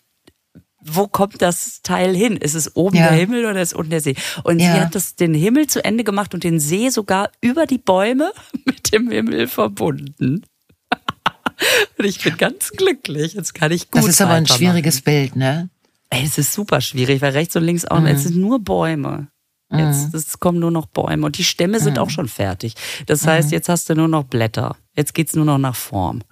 [0.95, 2.37] wo kommt das Teil hin?
[2.37, 3.09] Ist es oben ja.
[3.09, 4.15] der Himmel oder ist unten der See?
[4.45, 4.75] Und ja.
[4.75, 8.33] sie hat das, den Himmel zu Ende gemacht und den See sogar über die Bäume
[8.65, 10.45] mit dem Himmel verbunden.
[11.99, 13.35] und ich bin ganz glücklich.
[13.35, 14.03] Jetzt kann ich gut.
[14.03, 15.71] Das ist aber ein schwieriges Bild, ne?
[16.11, 18.07] Ey, es ist super schwierig, weil rechts und links auch, mhm.
[18.07, 19.29] es sind nur Bäume.
[19.71, 20.19] Jetzt mhm.
[20.19, 22.03] es kommen nur noch Bäume und die Stämme sind mhm.
[22.03, 22.75] auch schon fertig.
[23.07, 23.53] Das heißt, mhm.
[23.53, 24.77] jetzt hast du nur noch Blätter.
[24.97, 26.23] Jetzt geht's nur noch nach Form.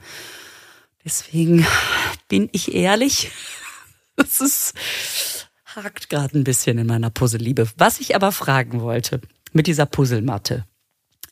[1.05, 1.67] Deswegen
[2.29, 3.31] bin ich ehrlich,
[4.23, 4.75] es ist
[5.65, 7.69] hakt gerade ein bisschen in meiner Puzzle-Liebe.
[7.77, 9.21] Was ich aber fragen wollte
[9.53, 10.65] mit dieser Puzzlematte.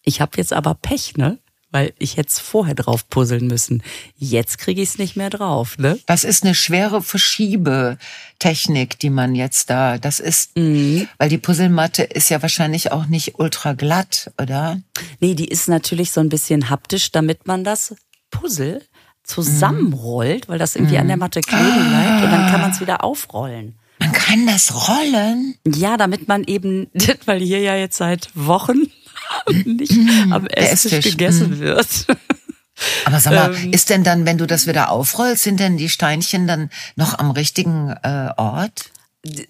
[0.02, 1.38] Ich habe jetzt aber Pech, ne?
[1.74, 3.82] weil ich jetzt vorher drauf puzzeln müssen.
[4.16, 5.98] Jetzt kriege ich es nicht mehr drauf, ne?
[6.06, 11.08] Das ist eine schwere Verschiebetechnik, die man jetzt da, das ist, mhm.
[11.18, 14.80] weil die Puzzlematte ist ja wahrscheinlich auch nicht ultra glatt, oder?
[15.18, 17.96] Nee, die ist natürlich so ein bisschen haptisch, damit man das
[18.30, 18.80] Puzzle
[19.24, 21.00] zusammenrollt, weil das irgendwie mhm.
[21.00, 23.74] an der Matte kleben bleibt und dann kann man es wieder aufrollen.
[23.98, 25.54] Man kann das rollen?
[25.66, 26.88] Ja, damit man eben,
[27.24, 28.82] weil hier ja jetzt seit Wochen
[29.64, 31.58] nicht mm, am Esstisch, gegessen mm.
[31.58, 32.06] wird.
[33.04, 35.88] Aber sag mal, ähm, ist denn dann, wenn du das wieder aufrollst, sind denn die
[35.88, 38.90] Steinchen dann noch am richtigen äh, Ort?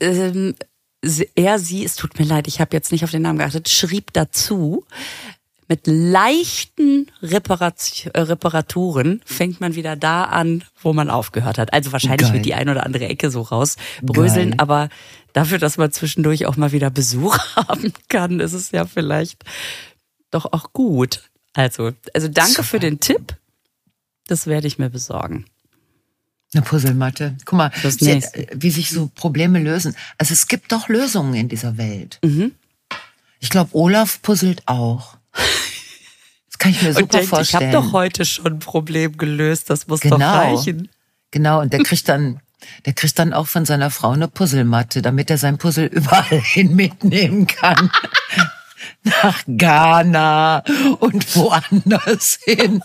[0.00, 0.54] Ähm,
[1.34, 4.12] er, sie, es tut mir leid, ich habe jetzt nicht auf den Namen geachtet, schrieb
[4.12, 4.84] dazu,
[5.68, 11.72] mit leichten Reparat äh, Reparaturen fängt man wieder da an, wo man aufgehört hat.
[11.72, 12.34] Also wahrscheinlich Geil.
[12.34, 14.60] wird die ein oder andere Ecke so rausbröseln, Geil.
[14.60, 14.88] aber
[15.32, 19.44] dafür, dass man zwischendurch auch mal wieder Besuch haben kann, ist es ja vielleicht
[20.30, 21.22] doch auch gut.
[21.54, 23.36] Also, also danke für den Tipp.
[24.26, 25.44] Das werde ich mir besorgen.
[26.52, 27.36] Eine Puzzlematte.
[27.44, 28.22] Guck mal, wie,
[28.52, 29.94] wie sich so Probleme lösen.
[30.18, 32.20] Also es gibt doch Lösungen in dieser Welt.
[32.24, 32.52] Mhm.
[33.40, 35.16] Ich glaube, Olaf puzzelt auch.
[36.50, 37.70] Das kann ich mir super denkt, vorstellen.
[37.70, 40.18] Ich habe doch heute schon ein Problem gelöst, das muss genau.
[40.18, 40.88] doch reichen.
[41.32, 42.40] Genau, und der kriegt dann
[42.86, 46.74] der kriegt dann auch von seiner Frau eine Puzzlematte, damit er sein Puzzle überall hin
[46.74, 47.90] mitnehmen kann.
[49.02, 50.62] Nach Ghana
[51.00, 52.82] und woanders hin.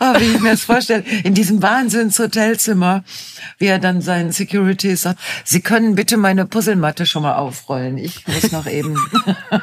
[0.00, 3.04] Oh, wie ich mir das vorstelle, in diesem Wahnsinns-Hotelzimmer,
[3.58, 7.98] wie er dann seinen Security sagt, Sie können bitte meine Puzzlematte schon mal aufrollen.
[7.98, 8.98] Ich muss noch eben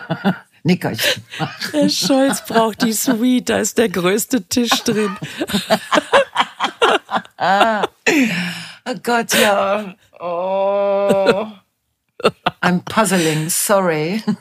[0.63, 1.23] Nickerchen.
[1.71, 5.17] Herr Scholz braucht die Suite, da ist der größte Tisch drin.
[7.37, 7.81] oh
[9.03, 9.95] Gott, ja.
[10.19, 11.47] Oh.
[12.61, 14.23] I'm puzzling, sorry.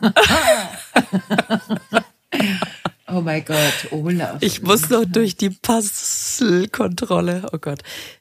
[3.12, 4.36] oh mein Gott, Olaf.
[4.40, 7.48] Ich muss noch durch die Puzzle-Kontrolle.
[7.52, 7.80] Oh Gott.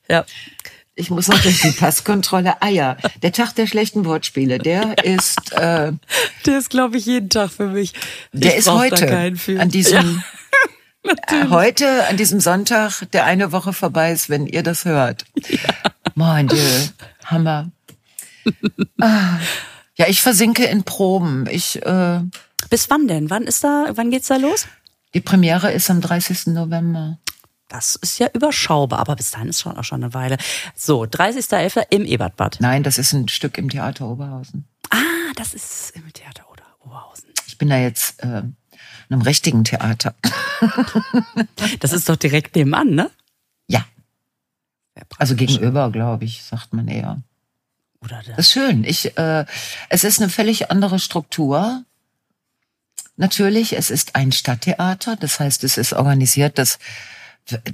[0.10, 0.25] Ja.
[0.95, 2.62] Ich muss noch durch die Passkontrolle.
[2.62, 5.04] Ah ja, der Tag der schlechten Wortspiele, der ja.
[5.04, 5.54] ist.
[5.54, 5.93] Äh,
[6.45, 7.93] der ist, glaube ich, jeden Tag für mich.
[8.34, 10.23] Der ich ist heute an diesem.
[11.04, 11.13] Ja,
[11.49, 15.25] heute an diesem Sonntag, der eine Woche vorbei ist, wenn ihr das hört.
[15.47, 15.58] Ja.
[16.13, 16.58] Mein Dieu,
[17.25, 17.71] Hammer.
[18.99, 19.39] Ah.
[19.95, 21.47] Ja, ich versinke in Proben.
[21.49, 21.84] Ich.
[21.86, 22.19] Äh,
[22.69, 23.30] Bis wann denn?
[23.30, 23.91] Wann ist da?
[23.95, 24.67] Wann geht's da los?
[25.13, 26.47] Die Premiere ist am 30.
[26.47, 27.19] November.
[27.67, 30.38] Das ist ja überschaubar, aber bis dahin ist schon auch schon eine Weile.
[30.76, 31.86] So, 30.11.
[31.89, 32.58] im Ebertbad.
[32.60, 34.67] Nein, das ist ein Stück im Theater Oberhausen.
[34.89, 34.97] Ah,
[35.38, 36.45] das ist im Theater
[36.84, 37.30] Oberhausen.
[37.47, 38.56] Ich bin da jetzt äh, in
[39.10, 40.15] einem richtigen Theater.
[41.80, 43.10] das ist doch direkt nebenan, ne?
[43.67, 43.86] Ja.
[45.17, 47.21] Also gegenüber, glaube ich, sagt man eher.
[48.04, 48.28] Oder das?
[48.28, 48.84] das ist schön.
[48.84, 49.45] Ich, äh,
[49.89, 51.86] es ist eine völlig andere Struktur.
[53.21, 56.79] Natürlich, es ist ein Stadttheater, das heißt, es ist organisiert, dass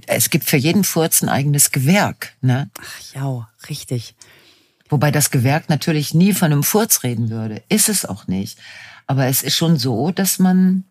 [0.06, 2.34] es gibt für jeden Furz ein eigenes Gewerk.
[2.42, 2.70] Ne?
[2.82, 4.14] Ach ja, richtig.
[4.90, 7.64] Wobei das Gewerk natürlich nie von einem Furz reden würde.
[7.70, 8.60] Ist es auch nicht.
[9.06, 10.84] Aber es ist schon so, dass man.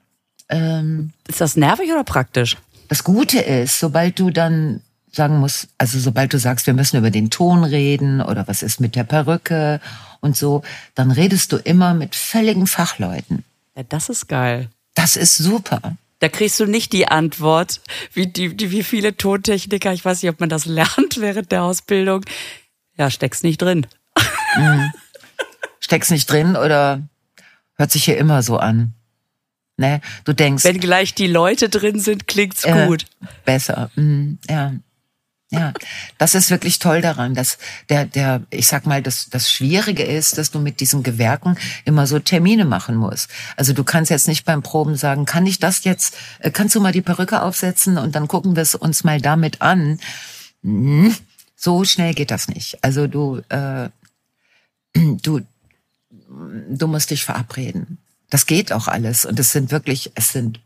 [0.48, 2.56] Ähm, ist das nervig oder praktisch?
[2.88, 4.80] Das Gute ist, sobald du dann
[5.12, 8.80] sagen musst, also sobald du sagst, wir müssen über den Ton reden oder was ist
[8.80, 9.82] mit der Perücke
[10.20, 10.62] und so,
[10.94, 13.44] dann redest du immer mit völligen Fachleuten.
[13.76, 14.70] Ja, das ist geil.
[14.94, 15.96] Das ist super.
[16.18, 17.80] Da kriegst du nicht die Antwort,
[18.14, 21.62] wie, die, die, wie viele Tontechniker, ich weiß nicht, ob man das lernt während der
[21.62, 22.24] Ausbildung.
[22.96, 23.86] Ja, steck's nicht drin.
[24.56, 24.92] Mhm.
[25.80, 27.02] Steck's nicht drin oder
[27.76, 28.94] hört sich hier immer so an.
[29.76, 30.00] Ne?
[30.24, 30.64] Du denkst.
[30.64, 33.04] Wenn gleich die Leute drin sind, klingt's äh, gut.
[33.44, 33.90] Besser.
[33.94, 34.72] Mhm, ja.
[35.50, 35.72] Ja,
[36.18, 40.38] das ist wirklich toll daran, dass der, der, ich sag mal, das, das Schwierige ist,
[40.38, 43.30] dass du mit diesen Gewerken immer so Termine machen musst.
[43.56, 46.80] Also du kannst jetzt nicht beim Proben sagen, kann ich das jetzt, äh, kannst du
[46.80, 50.00] mal die Perücke aufsetzen und dann gucken wir es uns mal damit an.
[50.64, 51.14] Hm,
[51.54, 52.82] so schnell geht das nicht.
[52.82, 53.88] Also du, äh,
[54.94, 55.42] du,
[56.68, 57.98] du musst dich verabreden.
[58.30, 60.58] Das geht auch alles und es sind wirklich, es sind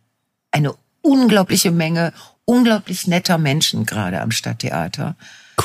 [0.53, 2.15] eine unglaubliche Menge
[2.51, 5.15] unglaublich netter Menschen gerade am Stadttheater.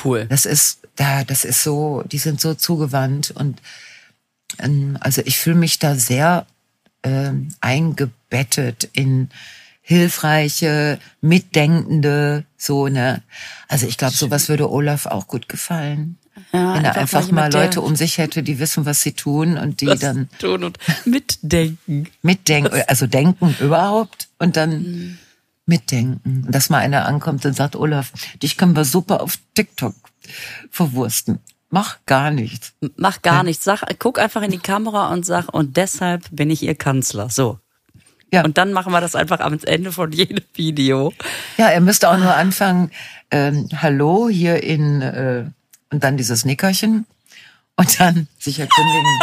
[0.04, 0.28] Cool.
[0.30, 3.60] Das ist da, das ist so, die sind so zugewandt und
[4.60, 6.46] ähm, also ich fühle mich da sehr
[7.02, 9.30] ähm, eingebettet in
[9.82, 13.24] hilfreiche, mitdenkende, so ne.
[13.68, 16.18] Also ich glaube, sowas würde Olaf auch gut gefallen.
[16.54, 19.58] Ja, wenn er einfach, einfach mal Leute um sich hätte, die wissen, was sie tun
[19.58, 22.10] und die dann tun und mitdenken.
[22.22, 25.18] Mitdenken, also denken überhaupt und dann mhm.
[25.66, 26.46] Mitdenken.
[26.50, 28.12] Dass mal einer ankommt und sagt, Olaf,
[28.42, 29.96] dich können wir super auf TikTok
[30.70, 31.40] verwursten.
[31.70, 32.74] Mach gar nichts.
[32.96, 33.44] Mach gar ja.
[33.44, 33.64] nichts.
[33.64, 37.30] Sag, guck einfach in die Kamera und sag, und deshalb bin ich Ihr Kanzler.
[37.30, 37.60] So.
[38.32, 38.44] Ja.
[38.44, 41.14] Und dann machen wir das einfach am Ende von jedem Video.
[41.58, 42.92] Ja, er müsste auch nur anfangen,
[43.32, 45.46] ähm, hallo hier in, äh,
[45.90, 47.06] und dann dieses Nickerchen
[47.76, 49.20] und dann sich erkundigen,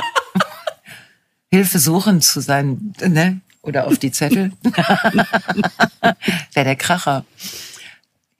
[1.50, 3.40] Hilfe suchen zu sein, ne?
[3.62, 4.52] Oder auf die Zettel.
[6.52, 7.24] Wäre der Kracher.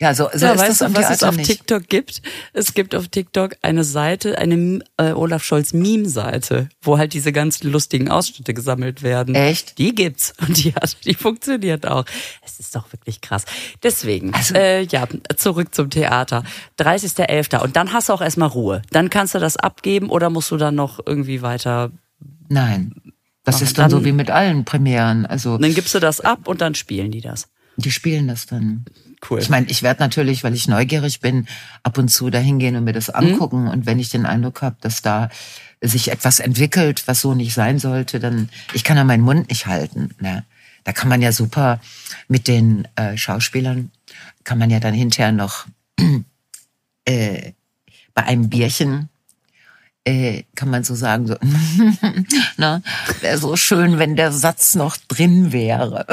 [0.03, 1.47] Ja, so, so ja, ist weißt das du, was es auf nicht.
[1.47, 2.23] TikTok gibt?
[2.53, 7.71] Es gibt auf TikTok eine Seite, eine äh, Olaf Scholz Meme-Seite, wo halt diese ganzen
[7.71, 9.37] lustigen Ausschnitte gesammelt werden.
[9.37, 9.79] Echt?
[9.79, 12.05] Die gibt's und die hat, die funktioniert auch.
[12.45, 13.45] Es ist doch wirklich krass.
[13.85, 15.07] Deswegen, also, äh, ja,
[15.37, 16.43] zurück zum Theater.
[16.81, 17.63] 30.11.
[17.63, 18.83] Und dann hast du auch erstmal Ruhe.
[18.91, 21.93] Dann kannst du das abgeben oder musst du dann noch irgendwie weiter?
[22.49, 23.12] Nein.
[23.45, 23.65] Das machen.
[23.65, 25.27] ist dann, dann so wie mit allen Premieren.
[25.27, 27.49] Also dann gibst du das ab und dann spielen die das.
[27.77, 28.85] Die spielen das dann.
[29.29, 29.39] Cool.
[29.41, 31.47] Ich meine, ich werde natürlich, weil ich neugierig bin,
[31.83, 33.15] ab und zu dahin gehen und mir das mhm.
[33.15, 33.63] angucken.
[33.63, 33.69] Mhm.
[33.69, 35.31] Und wenn ich den Eindruck habe, dass da
[35.81, 39.67] sich etwas entwickelt, was so nicht sein sollte, dann ich kann ja meinen Mund nicht
[39.67, 40.11] halten.
[40.21, 40.45] Ne?
[40.85, 41.81] Da kann man ja super
[42.29, 43.91] mit den äh, Schauspielern
[44.45, 45.67] kann man ja dann hinterher noch
[47.05, 47.53] äh,
[48.15, 49.09] bei einem Bierchen
[50.05, 51.37] äh, kann man so sagen, so,
[52.57, 52.83] na,
[53.21, 56.07] wäre so schön, wenn der Satz noch drin wäre.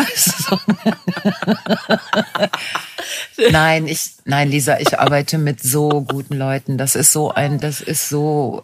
[3.51, 6.77] nein, ich, nein, Lisa, ich arbeite mit so guten Leuten.
[6.77, 8.63] Das ist so ein, das ist so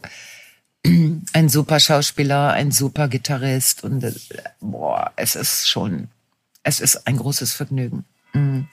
[1.33, 6.09] ein super Schauspieler, ein super Gitarrist und das, boah, es ist schon,
[6.61, 8.05] es ist ein großes Vergnügen.
[8.33, 8.67] Mhm.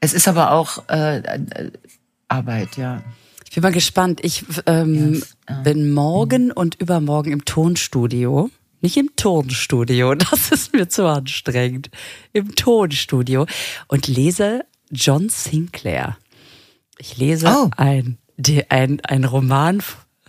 [0.00, 1.70] Es ist aber auch äh, äh
[2.28, 3.02] Arbeit, ja.
[3.50, 4.20] Ich bin mal gespannt.
[4.22, 5.36] Ich ähm, yes.
[5.64, 8.48] bin morgen und übermorgen im Tonstudio.
[8.80, 11.90] Nicht im Tonstudio, das ist mir zu anstrengend.
[12.32, 13.46] Im Tonstudio
[13.88, 16.16] und lese John Sinclair.
[16.98, 17.70] Ich lese oh.
[17.76, 18.18] ein,
[18.68, 19.82] ein, ein Roman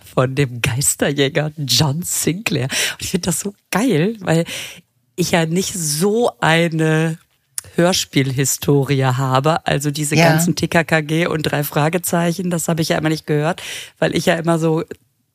[0.03, 2.69] von dem Geisterjäger John Sinclair.
[2.93, 4.45] Und ich finde das so geil, weil
[5.15, 7.19] ich ja nicht so eine
[7.75, 9.65] Hörspielhistorie habe.
[9.65, 10.29] Also diese ja.
[10.29, 13.61] ganzen TKKG und drei Fragezeichen, das habe ich ja immer nicht gehört,
[13.99, 14.83] weil ich ja immer so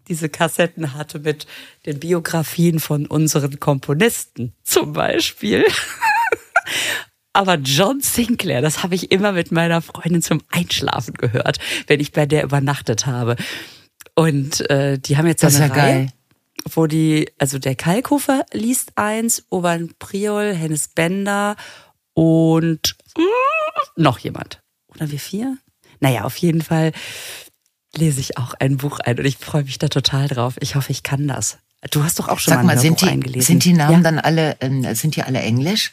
[0.09, 1.47] diese Kassetten hatte mit
[1.85, 5.65] den Biografien von unseren Komponisten zum Beispiel.
[7.33, 12.13] Aber John Sinclair, das habe ich immer mit meiner Freundin zum Einschlafen gehört, wenn ich
[12.13, 13.37] bei der übernachtet habe.
[14.15, 16.13] Und äh, die haben jetzt das eine ja Reihe, geil.
[16.73, 21.57] wo die, also der Kalkofer liest eins, Oban Priol, Hennes Bender
[22.17, 22.97] und
[23.95, 24.63] noch jemand.
[24.89, 25.59] Oder wir vier?
[26.01, 26.93] Naja, auf jeden Fall
[27.95, 30.55] lese ich auch ein Buch ein und ich freue mich da total drauf.
[30.61, 31.59] Ich hoffe, ich kann das.
[31.91, 33.47] Du hast doch auch schon Sag mal ein sind die, eingelesen.
[33.47, 34.01] Sind die Namen ja.
[34.01, 35.93] dann alle, äh, sind die alle Englisch?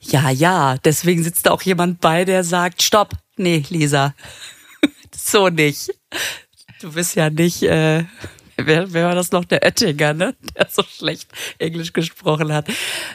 [0.00, 0.78] Ja, ja.
[0.78, 3.12] Deswegen sitzt da auch jemand bei, der sagt, stopp.
[3.36, 4.14] Nee, Lisa.
[5.14, 5.90] so nicht.
[6.80, 8.04] Du bist ja nicht, äh,
[8.58, 9.44] wer, wer war das noch?
[9.44, 10.34] Der Oettinger, ne?
[10.56, 12.68] Der so schlecht Englisch gesprochen hat.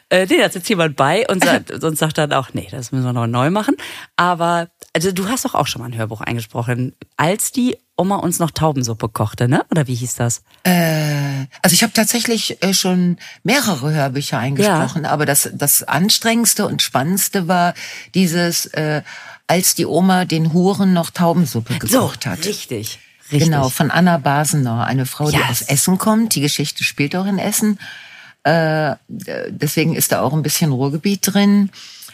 [0.09, 3.05] Äh, nee, da sitzt jemand bei und sagt, und sagt dann auch, nee, das müssen
[3.05, 3.75] wir noch neu machen.
[4.15, 8.39] Aber also du hast doch auch schon mal ein Hörbuch eingesprochen, als die Oma uns
[8.39, 9.65] noch Taubensuppe kochte, ne?
[9.69, 10.43] Oder wie hieß das?
[10.63, 15.09] Äh, also ich habe tatsächlich äh, schon mehrere Hörbücher eingesprochen, ja.
[15.09, 17.73] aber das, das anstrengendste und spannendste war
[18.15, 19.03] dieses, äh,
[19.47, 22.45] als die Oma den Huren noch Taubensuppe gekocht so, hat.
[22.45, 22.99] Richtig.
[23.33, 23.51] Richtig.
[23.51, 25.33] Genau, von Anna Basener, eine Frau, yes.
[25.33, 26.35] die aus Essen kommt.
[26.35, 27.79] Die Geschichte spielt auch in Essen.
[28.43, 31.69] Äh, deswegen ist da auch ein bisschen Ruhrgebiet drin,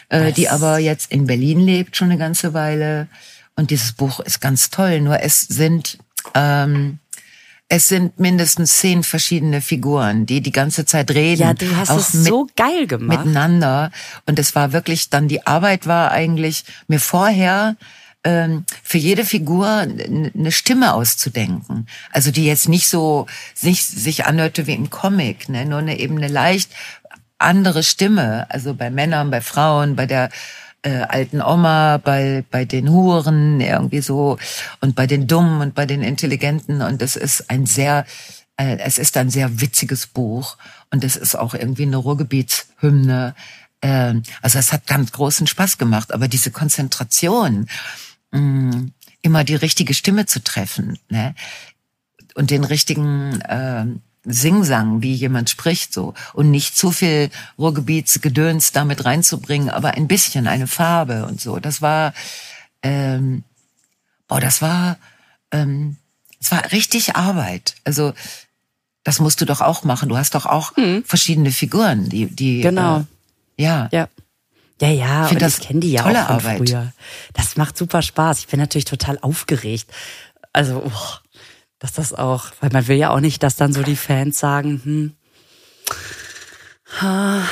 [0.08, 3.08] äh, die aber jetzt in Berlin lebt schon eine ganze Weile.
[3.56, 5.00] Und dieses Buch ist ganz toll.
[5.00, 5.98] Nur es sind
[6.34, 6.98] ähm,
[7.72, 11.42] es sind mindestens zehn verschiedene Figuren, die die ganze Zeit reden.
[11.42, 13.24] Ja, du hast es mit, so geil gemacht.
[13.24, 13.92] Miteinander.
[14.26, 17.76] Und es war wirklich dann, die Arbeit war eigentlich mir vorher
[18.22, 21.86] für jede Figur eine Stimme auszudenken.
[22.12, 25.64] Also die jetzt nicht so sich, sich anhörte wie im Comic, ne?
[25.64, 26.70] nur eine eben eine leicht
[27.38, 28.46] andere Stimme.
[28.50, 30.28] Also bei Männern, bei Frauen, bei der
[30.82, 34.38] äh, alten Oma, bei, bei den Huren irgendwie so
[34.80, 36.82] und bei den Dummen und bei den Intelligenten.
[36.82, 38.04] Und es ist ein sehr,
[38.56, 40.58] äh, es ist ein sehr witziges Buch
[40.90, 43.34] und es ist auch irgendwie eine Ruhrgebietshymne
[43.80, 47.66] äh, also es hat ganz großen Spaß gemacht, aber diese Konzentration,
[48.32, 51.34] mh, mm, immer die richtige Stimme zu treffen ne?
[52.34, 53.86] und den richtigen äh,
[54.24, 60.46] Singsang, wie jemand spricht, so und nicht zu viel Ruhrgebietsgedöns damit reinzubringen, aber ein bisschen
[60.46, 61.58] eine Farbe und so.
[61.58, 62.12] Das war,
[62.82, 63.44] ähm,
[64.28, 64.98] boah, das war,
[65.50, 65.96] ähm,
[66.38, 67.76] das war richtig Arbeit.
[67.84, 68.12] Also
[69.04, 70.10] das musst du doch auch machen.
[70.10, 71.02] Du hast doch auch hm.
[71.04, 74.08] verschiedene Figuren, die, die genau, äh, ja, ja.
[74.80, 76.58] Ja, ja, ich und das ich kenne die ja tolle auch von Arbeit.
[76.58, 76.92] früher.
[77.34, 78.38] Das macht super Spaß.
[78.40, 79.90] Ich bin natürlich total aufgeregt.
[80.52, 81.16] Also, oh,
[81.78, 84.80] dass das auch, weil man will ja auch nicht, dass dann so die Fans sagen,
[84.82, 85.12] hm,
[87.00, 87.42] ah,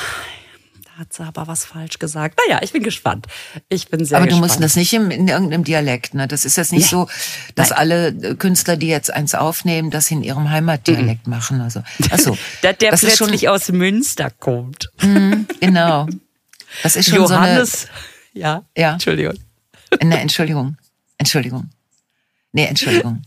[0.84, 2.40] da hat sie aber was falsch gesagt.
[2.46, 3.26] Naja, ich bin gespannt.
[3.68, 4.50] Ich bin sehr Aber du gespannt.
[4.52, 6.26] musst das nicht in, in irgendeinem Dialekt, ne?
[6.26, 6.98] Das ist jetzt nicht Ja.
[6.98, 7.08] so,
[7.54, 7.78] dass Nein.
[7.78, 11.60] alle äh, Künstler, die jetzt eins aufnehmen, das in ihrem Heimatdialekt machen.
[11.60, 14.90] Also, ach so, dass der das ist schon, plötzlich aus Münster kommt.
[15.60, 16.06] genau.
[16.82, 17.88] Das ist schon Johannes,
[18.32, 18.92] ja, Ja.
[18.94, 19.34] Entschuldigung.
[19.90, 20.76] so eine, ne, Entschuldigung,
[21.18, 21.70] Entschuldigung.
[22.52, 23.22] Nee, Entschuldigung.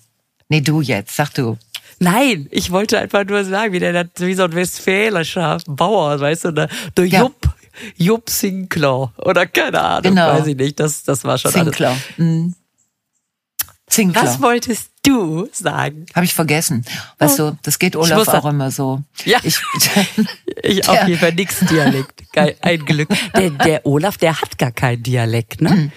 [0.50, 1.58] Nee, du jetzt, sag du.
[2.00, 6.52] Nein, ich wollte einfach nur sagen, wie der wie so ein westfälischer Bauer, weißt du,
[6.52, 7.22] der, der Ja.
[7.22, 7.50] Jupp,
[7.96, 10.28] Jupp Sinclair oder keine Ahnung, Genau.
[10.34, 11.66] weiß ich nicht, das, das war schon alles.
[11.66, 11.98] Zinkler.
[12.18, 12.56] Mhm.
[13.88, 14.24] Zinkler.
[14.24, 16.06] Was wolltest du sagen?
[16.14, 16.86] Habe ich vergessen.
[17.20, 19.02] Weißt du, das geht Olaf auch da- immer so.
[19.26, 19.40] Ja.
[19.44, 19.60] Ich,
[20.64, 22.24] Ich auf jeden Fall nix Dialekt.
[22.62, 23.10] Ein Glück.
[23.36, 25.92] Der, der Olaf, der hat gar keinen Dialekt, ne?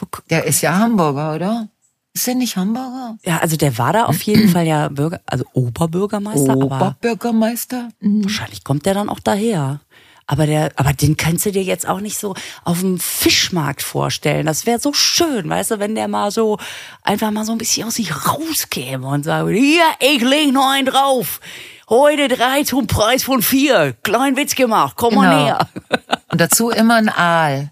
[0.00, 1.68] Gu- der ist ja Hamburger, oder?
[2.14, 3.16] Ist der nicht Hamburger?
[3.24, 7.90] Ja, also der war da auf jeden Fall ja Bürger, also Oberbürgermeister, aber Oberbürgermeister?
[8.00, 8.24] Mhm.
[8.24, 9.80] wahrscheinlich kommt der dann auch daher.
[10.30, 14.44] Aber der, aber den kannst du dir jetzt auch nicht so auf dem Fischmarkt vorstellen.
[14.44, 16.58] Das wäre so schön, weißt du, wenn der mal so
[17.02, 20.86] einfach mal so ein bisschen aus sich rauskäme und sagen, hier, ich leg noch einen
[20.86, 21.40] drauf.
[21.88, 23.96] Heute drei zum Preis von vier.
[24.02, 25.44] Kleinen Witz gemacht, komm mal Genau.
[25.44, 25.68] näher.
[26.30, 27.70] Und dazu immer ein Aal.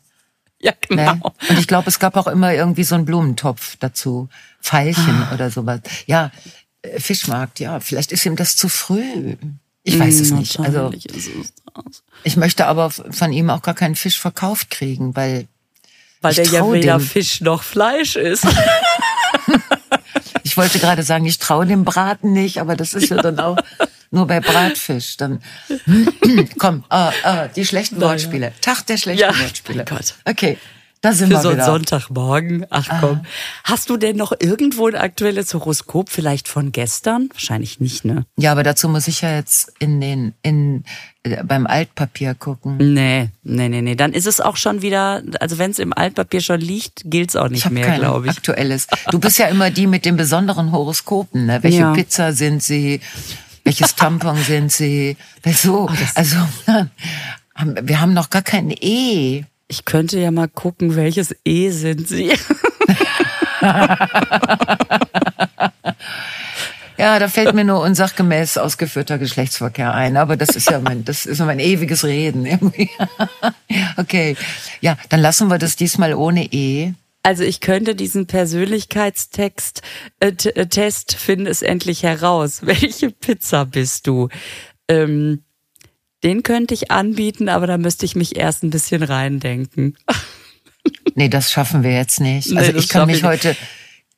[0.58, 1.12] Ja, genau.
[1.16, 1.20] Ne?
[1.50, 4.30] Und ich glaube, es gab auch immer irgendwie so einen Blumentopf dazu.
[4.62, 5.34] Veilchen Ah.
[5.34, 5.80] oder sowas.
[6.06, 6.30] Ja,
[6.80, 9.36] äh, Fischmarkt, ja, vielleicht ist ihm das zu früh.
[9.82, 10.58] Ich weiß es nicht.
[10.58, 10.90] Also
[12.26, 15.46] Ich möchte aber von ihm auch gar keinen Fisch verkauft kriegen, weil
[16.22, 17.06] Weil der ja weder dem.
[17.06, 18.44] Fisch noch Fleisch ist.
[20.42, 23.56] ich wollte gerade sagen, ich traue dem Braten nicht, aber das ist ja dann auch
[24.10, 25.16] nur bei Bratfisch.
[25.18, 25.40] Dann
[26.58, 28.00] komm, ah, ah, die schlechten.
[28.00, 28.52] Wortspiele.
[28.60, 29.84] Tag der schlechten Ja, Wortspiele.
[29.84, 30.14] Gott.
[30.24, 30.58] Okay,
[31.02, 31.66] da sind Für wir so einen wieder.
[31.66, 32.66] Sonntagmorgen.
[32.70, 33.20] Ach komm.
[33.64, 37.28] Hast du denn noch irgendwo ein aktuelles Horoskop, vielleicht von gestern?
[37.32, 38.24] Wahrscheinlich nicht, ne?
[38.36, 40.84] Ja, aber dazu muss ich ja jetzt in den in
[41.22, 42.76] äh, beim Altpapier gucken.
[42.78, 43.94] Nee, nee, nee, nee.
[43.94, 47.46] Dann ist es auch schon wieder, also wenn es im Altpapier schon liegt, gilt's auch
[47.46, 48.32] Ich nicht mehr, glaube ich.
[48.32, 48.86] aktuelles.
[49.10, 51.46] Du bist ja immer die mit den besonderen Horoskopen.
[51.46, 51.62] Ne?
[51.62, 51.92] Welche Ja.
[51.92, 53.00] Pizza sind sie?
[53.64, 55.16] Welches Tampon sind sie?
[55.44, 56.36] Oh, So, also
[56.66, 56.90] haben-
[57.88, 59.44] wir haben noch gar kein E.
[59.68, 62.32] Ich könnte ja mal gucken, welches E sind sie.
[66.98, 71.26] Ja, da fällt mir nur unsachgemäß ausgeführter Geschlechtsverkehr ein, aber das ist ja mein, das
[71.26, 72.90] ist mein ewiges Reden irgendwie.
[73.98, 74.36] Okay,
[74.80, 76.94] ja, dann lassen wir das diesmal ohne E.
[77.22, 79.82] Also ich könnte diesen Persönlichkeitstext
[80.20, 82.60] äh, äh, Test finden es endlich heraus.
[82.66, 84.28] Welche Pizza bist du?
[84.88, 85.42] Ähm,
[86.22, 89.96] den könnte ich anbieten, aber da müsste ich mich erst ein bisschen reindenken.
[91.14, 92.50] Nee, das schaffen wir jetzt nicht.
[92.50, 93.56] Nee, Also das ich kann mich ich heute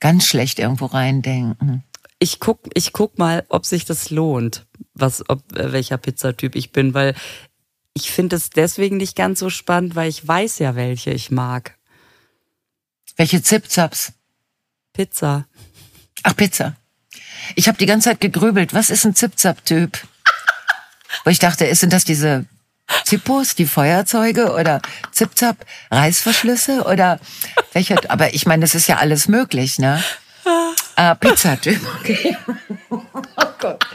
[0.00, 1.84] ganz schlecht irgendwo reindenken.
[2.18, 6.72] Ich guck, ich guck mal, ob sich das lohnt, was, ob äh, welcher Pizzatyp ich
[6.72, 7.14] bin, weil
[7.94, 11.78] ich finde es deswegen nicht ganz so spannend, weil ich weiß ja, welche ich mag.
[13.16, 14.12] Welche Zipzaps?
[14.92, 15.46] Pizza.
[16.24, 16.76] Ach, Pizza.
[17.54, 20.06] Ich habe die ganze Zeit gegrübelt, was ist ein Zip-Zap-Typ?
[21.24, 22.44] Wo ich dachte, sind das diese
[23.04, 24.80] Zippos, die Feuerzeuge oder
[25.12, 25.56] Zip-Zap,
[25.90, 27.20] Reißverschlüsse oder
[27.72, 27.96] welcher?
[28.08, 30.02] Aber ich meine, das ist ja alles möglich, ne?
[30.96, 32.36] Ah, Pizzatyp, okay.
[32.90, 33.86] Oh Gott.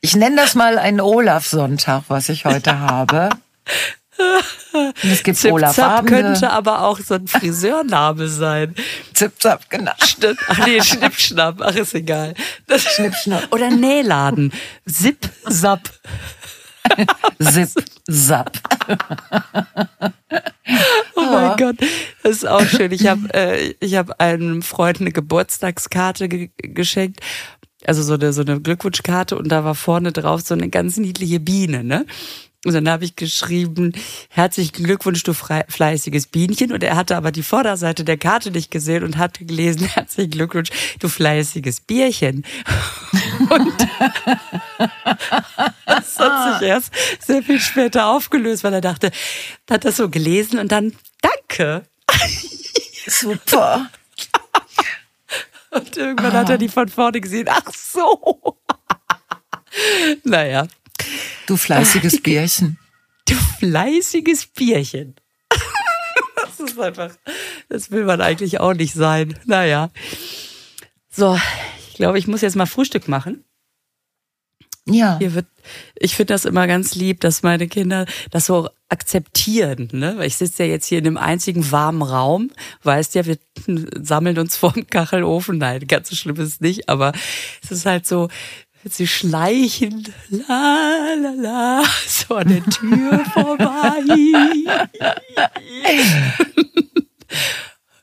[0.00, 3.30] Ich nenne das mal einen Olaf-Sonntag, was ich heute habe.
[4.72, 6.12] Und es gibt Zip-Zap Olaf-Abende.
[6.12, 8.74] könnte aber auch so ein Friseurname sein.
[9.14, 9.92] Zip-Zap, genau.
[10.04, 12.34] Schnipp, ach nee, Schnippschnapp, ach ist egal.
[12.66, 13.52] Das, Schnippschnapp.
[13.52, 14.52] Oder Nähladen.
[14.86, 15.90] Zip, Zap.
[17.40, 18.52] Zip-Zap.
[21.16, 21.76] Oh mein Gott,
[22.22, 22.92] das ist auch schön.
[22.92, 27.20] Ich habe äh, ich hab einem Freund eine Geburtstagskarte ge geschenkt,
[27.86, 31.40] also so eine so eine Glückwunschkarte und da war vorne drauf so eine ganz niedliche
[31.40, 32.06] Biene, ne?
[32.64, 33.92] Und dann habe ich geschrieben,
[34.28, 36.72] herzlichen Glückwunsch, du fleißiges Bienchen.
[36.72, 40.70] Und er hatte aber die Vorderseite der Karte nicht gesehen und hatte gelesen, herzlichen Glückwunsch,
[41.00, 42.44] du fleißiges Bierchen.
[43.50, 43.88] Und
[45.86, 49.10] das hat sich erst sehr viel später aufgelöst, weil er dachte,
[49.68, 51.82] hat das so gelesen und dann, danke.
[53.06, 53.90] Super.
[55.70, 56.40] Und irgendwann ah.
[56.40, 57.48] hat er die von vorne gesehen.
[57.50, 58.58] Ach so.
[60.24, 60.68] naja.
[61.46, 62.78] Du fleißiges Bierchen.
[63.26, 65.16] Du fleißiges Bierchen.
[66.36, 67.10] das ist einfach,
[67.68, 69.38] das will man eigentlich auch nicht sein.
[69.44, 69.90] Naja.
[71.10, 71.38] So,
[71.90, 73.44] ich glaube, ich muss jetzt mal Frühstück machen.
[74.86, 75.18] Ja.
[75.18, 75.46] Hier wird,
[75.94, 79.88] ich finde das immer ganz lieb, dass meine Kinder das so akzeptieren.
[79.92, 80.24] Ne?
[80.26, 82.50] Ich sitze ja jetzt hier in einem einzigen warmen Raum.
[82.82, 83.38] Weißt ja, wir
[84.00, 85.58] sammeln uns vorm Kachelofen.
[85.58, 87.12] Nein, ganz so schlimm ist es nicht, aber
[87.62, 88.28] es ist halt so,
[88.90, 94.02] sie schleichen, la la la, so an der Tür vorbei.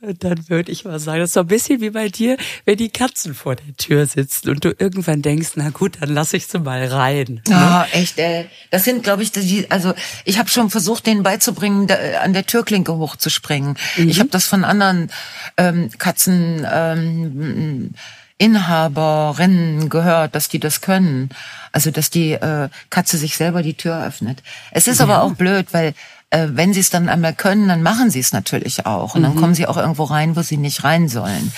[0.01, 2.87] Dann würde ich mal sagen, das ist so ein bisschen wie bei dir, wenn die
[2.87, 6.57] Katzen vor der Tür sitzen und du irgendwann denkst, na gut, dann lass ich sie
[6.59, 7.41] mal rein.
[7.49, 7.87] Ja, ne?
[7.91, 8.45] echt, ey.
[8.71, 12.45] Das sind, glaube ich, die, also ich habe schon versucht, denen beizubringen, da, an der
[12.45, 13.75] Türklinke hochzuspringen.
[13.97, 14.09] Mhm.
[14.09, 15.11] Ich habe das von anderen
[15.57, 16.65] ähm, Katzen.
[16.71, 17.93] Ähm,
[18.39, 21.29] Inhaberinnen gehört, dass die das können.
[21.71, 24.41] Also dass die äh, Katze sich selber die Tür öffnet.
[24.71, 25.05] Es ist ja.
[25.05, 25.93] aber auch blöd, weil
[26.31, 29.13] äh, wenn sie es dann einmal können, dann machen sie es natürlich auch.
[29.13, 29.39] Und dann mhm.
[29.39, 31.51] kommen sie auch irgendwo rein, wo sie nicht rein sollen.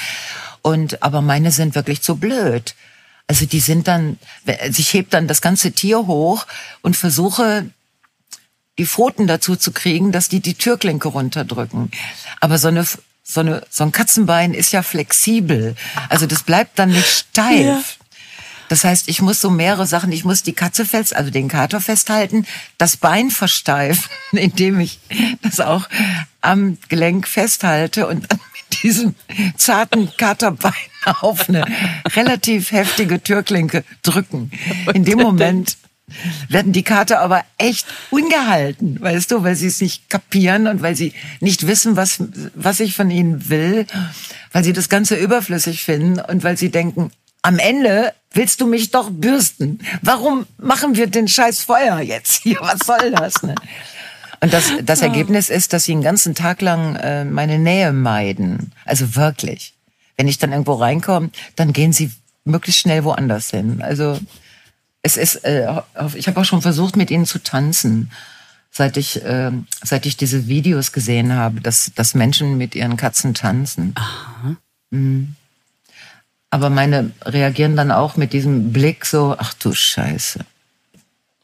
[0.63, 2.75] Und aber meine sind wirklich zu blöd.
[3.27, 4.17] Also die sind dann,
[4.75, 6.47] ich heb dann das ganze Tier hoch
[6.81, 7.65] und versuche
[8.77, 11.91] die Pfoten dazu zu kriegen, dass die die Türklinke runterdrücken.
[12.39, 12.85] Aber so eine
[13.23, 15.75] so eine so ein Katzenbein ist ja flexibel.
[16.09, 17.65] Also das bleibt dann nicht steif.
[17.65, 17.81] Ja.
[18.71, 21.81] Das heißt, ich muss so mehrere Sachen, ich muss die Katze fest, also den Kater
[21.81, 22.47] festhalten,
[22.77, 24.99] das Bein versteifen, indem ich
[25.41, 25.89] das auch
[26.39, 29.15] am Gelenk festhalte und dann mit diesem
[29.57, 30.71] zarten Katerbein
[31.05, 31.65] auf eine
[32.15, 34.51] relativ heftige Türklinke drücken.
[34.93, 35.75] In dem Moment
[36.49, 40.95] werden die Kater aber echt ungehalten, weißt du, weil sie es nicht kapieren und weil
[40.95, 42.23] sie nicht wissen, was,
[42.55, 43.85] was ich von ihnen will,
[44.51, 48.91] weil sie das Ganze überflüssig finden und weil sie denken, am Ende willst du mich
[48.91, 49.79] doch bürsten.
[50.01, 52.57] Warum machen wir den scheiß Feuer jetzt hier?
[52.61, 53.43] Was soll das?
[53.43, 53.55] Ne?
[54.41, 58.71] Und das, das Ergebnis ist, dass sie einen ganzen Tag lang äh, meine Nähe meiden.
[58.85, 59.73] Also wirklich.
[60.17, 62.11] Wenn ich dann irgendwo reinkomme, dann gehen sie
[62.43, 63.81] möglichst schnell woanders hin.
[63.81, 64.19] Also
[65.03, 65.67] es ist, äh,
[66.15, 68.11] ich habe auch schon versucht, mit ihnen zu tanzen,
[68.71, 69.51] seit ich, äh,
[69.83, 73.93] seit ich diese Videos gesehen habe, dass, dass Menschen mit ihren Katzen tanzen.
[73.95, 74.55] Aha.
[74.91, 75.35] Mhm.
[76.49, 80.41] Aber meine reagieren dann auch mit diesem Blick so, ach du Scheiße.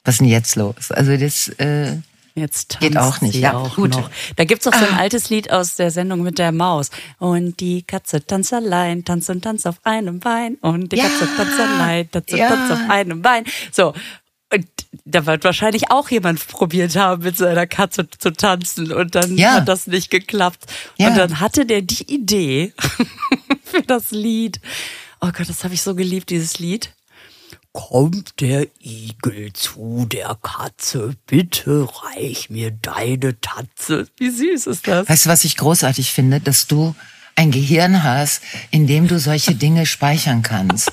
[0.04, 0.92] Was ist denn jetzt los?
[0.92, 1.98] Also das äh,
[2.38, 3.36] jetzt geht auch nicht.
[3.36, 3.92] ja, auch gut.
[3.92, 4.10] Noch.
[4.36, 5.00] Da gibt's auch so ein ah.
[5.00, 6.90] altes Lied aus der Sendung mit der Maus.
[7.20, 10.56] Und die Katze tanzt allein, tanzt und tanzt auf einem Bein.
[10.62, 11.04] Und die ja.
[11.04, 12.50] Katze tanzt allein, tanzt und ja.
[12.50, 13.46] tanzt auf einem Bein.
[13.72, 13.94] So.
[14.54, 14.66] Und
[15.04, 19.56] da wird wahrscheinlich auch jemand probiert haben, mit seiner Katze zu tanzen und dann ja.
[19.56, 20.66] hat das nicht geklappt.
[20.98, 22.74] Und dann hatte der die Idee
[23.64, 24.62] für das Lied.
[25.20, 26.94] Oh Gott, das habe ich so geliebt, dieses Lied.
[27.78, 34.08] Kommt der Igel zu der Katze, bitte reich mir deine Tatze.
[34.18, 35.08] Wie süß ist das?
[35.08, 36.40] Weißt du, was ich großartig finde?
[36.40, 36.96] Dass du
[37.36, 40.92] ein Gehirn hast, in dem du solche Dinge speichern kannst.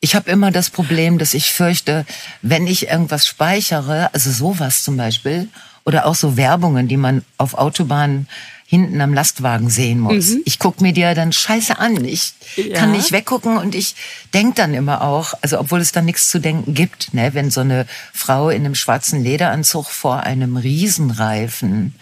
[0.00, 2.06] Ich habe immer das Problem, dass ich fürchte,
[2.40, 5.48] wenn ich irgendwas speichere, also sowas zum Beispiel,
[5.84, 8.26] oder auch so Werbungen, die man auf Autobahnen
[8.70, 10.28] hinten am Lastwagen sehen muss.
[10.28, 10.42] Mhm.
[10.44, 12.04] Ich guck mir die ja dann scheiße an.
[12.04, 12.78] Ich ja.
[12.78, 13.96] kann nicht weggucken und ich
[14.32, 17.62] denk dann immer auch, also obwohl es da nichts zu denken gibt, ne, wenn so
[17.62, 21.96] eine Frau in einem schwarzen Lederanzug vor einem Riesenreifen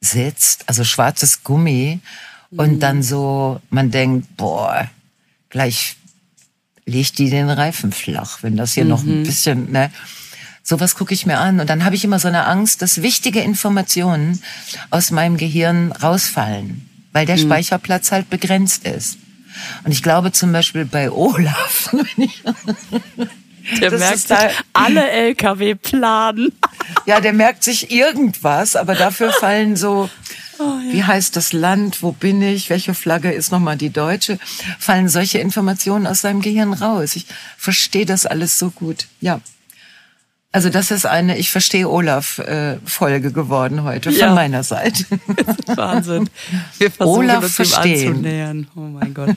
[0.00, 1.98] sitzt, also schwarzes Gummi,
[2.52, 2.58] mhm.
[2.60, 4.88] und dann so, man denkt, boah,
[5.48, 5.96] gleich
[6.86, 8.90] legt die den Reifen flach, wenn das hier mhm.
[8.90, 9.24] noch ein mhm.
[9.24, 9.90] bisschen, ne?
[10.70, 11.58] Sowas gucke ich mir an.
[11.58, 14.40] Und dann habe ich immer so eine Angst, dass wichtige Informationen
[14.90, 17.40] aus meinem Gehirn rausfallen, weil der mhm.
[17.40, 19.18] Speicherplatz halt begrenzt ist.
[19.82, 21.92] Und ich glaube zum Beispiel bei Olaf,
[23.80, 26.52] Der das merkt da, alle LKW planen.
[27.06, 30.08] Ja, der merkt sich irgendwas, aber dafür fallen so,
[30.58, 30.92] oh, ja.
[30.92, 34.38] wie heißt das Land, wo bin ich, welche Flagge ist nochmal die deutsche,
[34.78, 37.16] fallen solche Informationen aus seinem Gehirn raus.
[37.16, 39.06] Ich verstehe das alles so gut.
[39.20, 39.40] Ja.
[40.52, 44.26] Also das ist eine Ich verstehe Olaf äh, Folge geworden heute ja.
[44.26, 45.04] von meiner Seite.
[45.66, 46.28] Wahnsinn.
[46.78, 48.08] Wir versuchen Olaf uns verstehen.
[48.08, 48.66] anzunähern.
[48.74, 49.36] Oh mein Gott.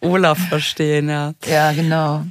[0.00, 1.34] Olaf verstehen, ja.
[1.46, 2.26] Ja, genau.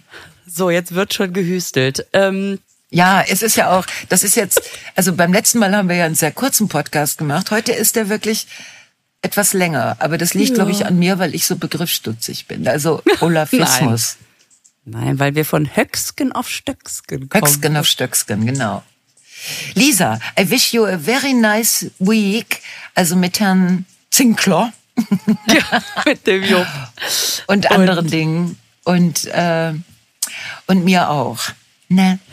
[0.46, 2.06] So, jetzt wird schon gehüstelt.
[2.12, 2.60] Ähm,
[2.90, 4.62] ja, es ist ja auch, das ist jetzt,
[4.98, 7.50] also beim letzten Mal haben wir ja einen sehr kurzen Podcast gemacht.
[7.50, 8.48] Heute ist der wirklich
[9.22, 9.96] etwas länger.
[10.00, 10.56] Aber das liegt, ja.
[10.56, 12.68] glaube ich, an mir, weil ich so begriffsstutzig bin.
[12.68, 14.18] Also Olafismus.
[14.84, 17.44] Nein, weil wir von Höcksken auf Stöcksken kommen.
[17.44, 18.84] Höcksken auf Stöcksken, genau.
[19.74, 22.62] Lisa, I wish you a very nice week.
[22.96, 24.74] Also mit Herrn Zinkler.
[25.48, 26.68] ja, mit dem Jupp.
[27.48, 28.12] Und anderen und.
[28.12, 28.60] Dingen.
[28.84, 29.74] Und, äh,
[30.68, 31.40] und mir auch.
[31.90, 32.20] Ne?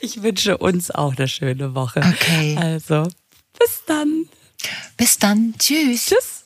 [0.00, 1.98] Ich wünsche uns auch eine schöne Woche.
[1.98, 2.56] Okay.
[2.56, 3.08] Also,
[3.58, 4.26] bis dann.
[4.96, 5.52] Bis dann.
[5.58, 6.06] Tschüss.
[6.06, 6.43] Tschüss.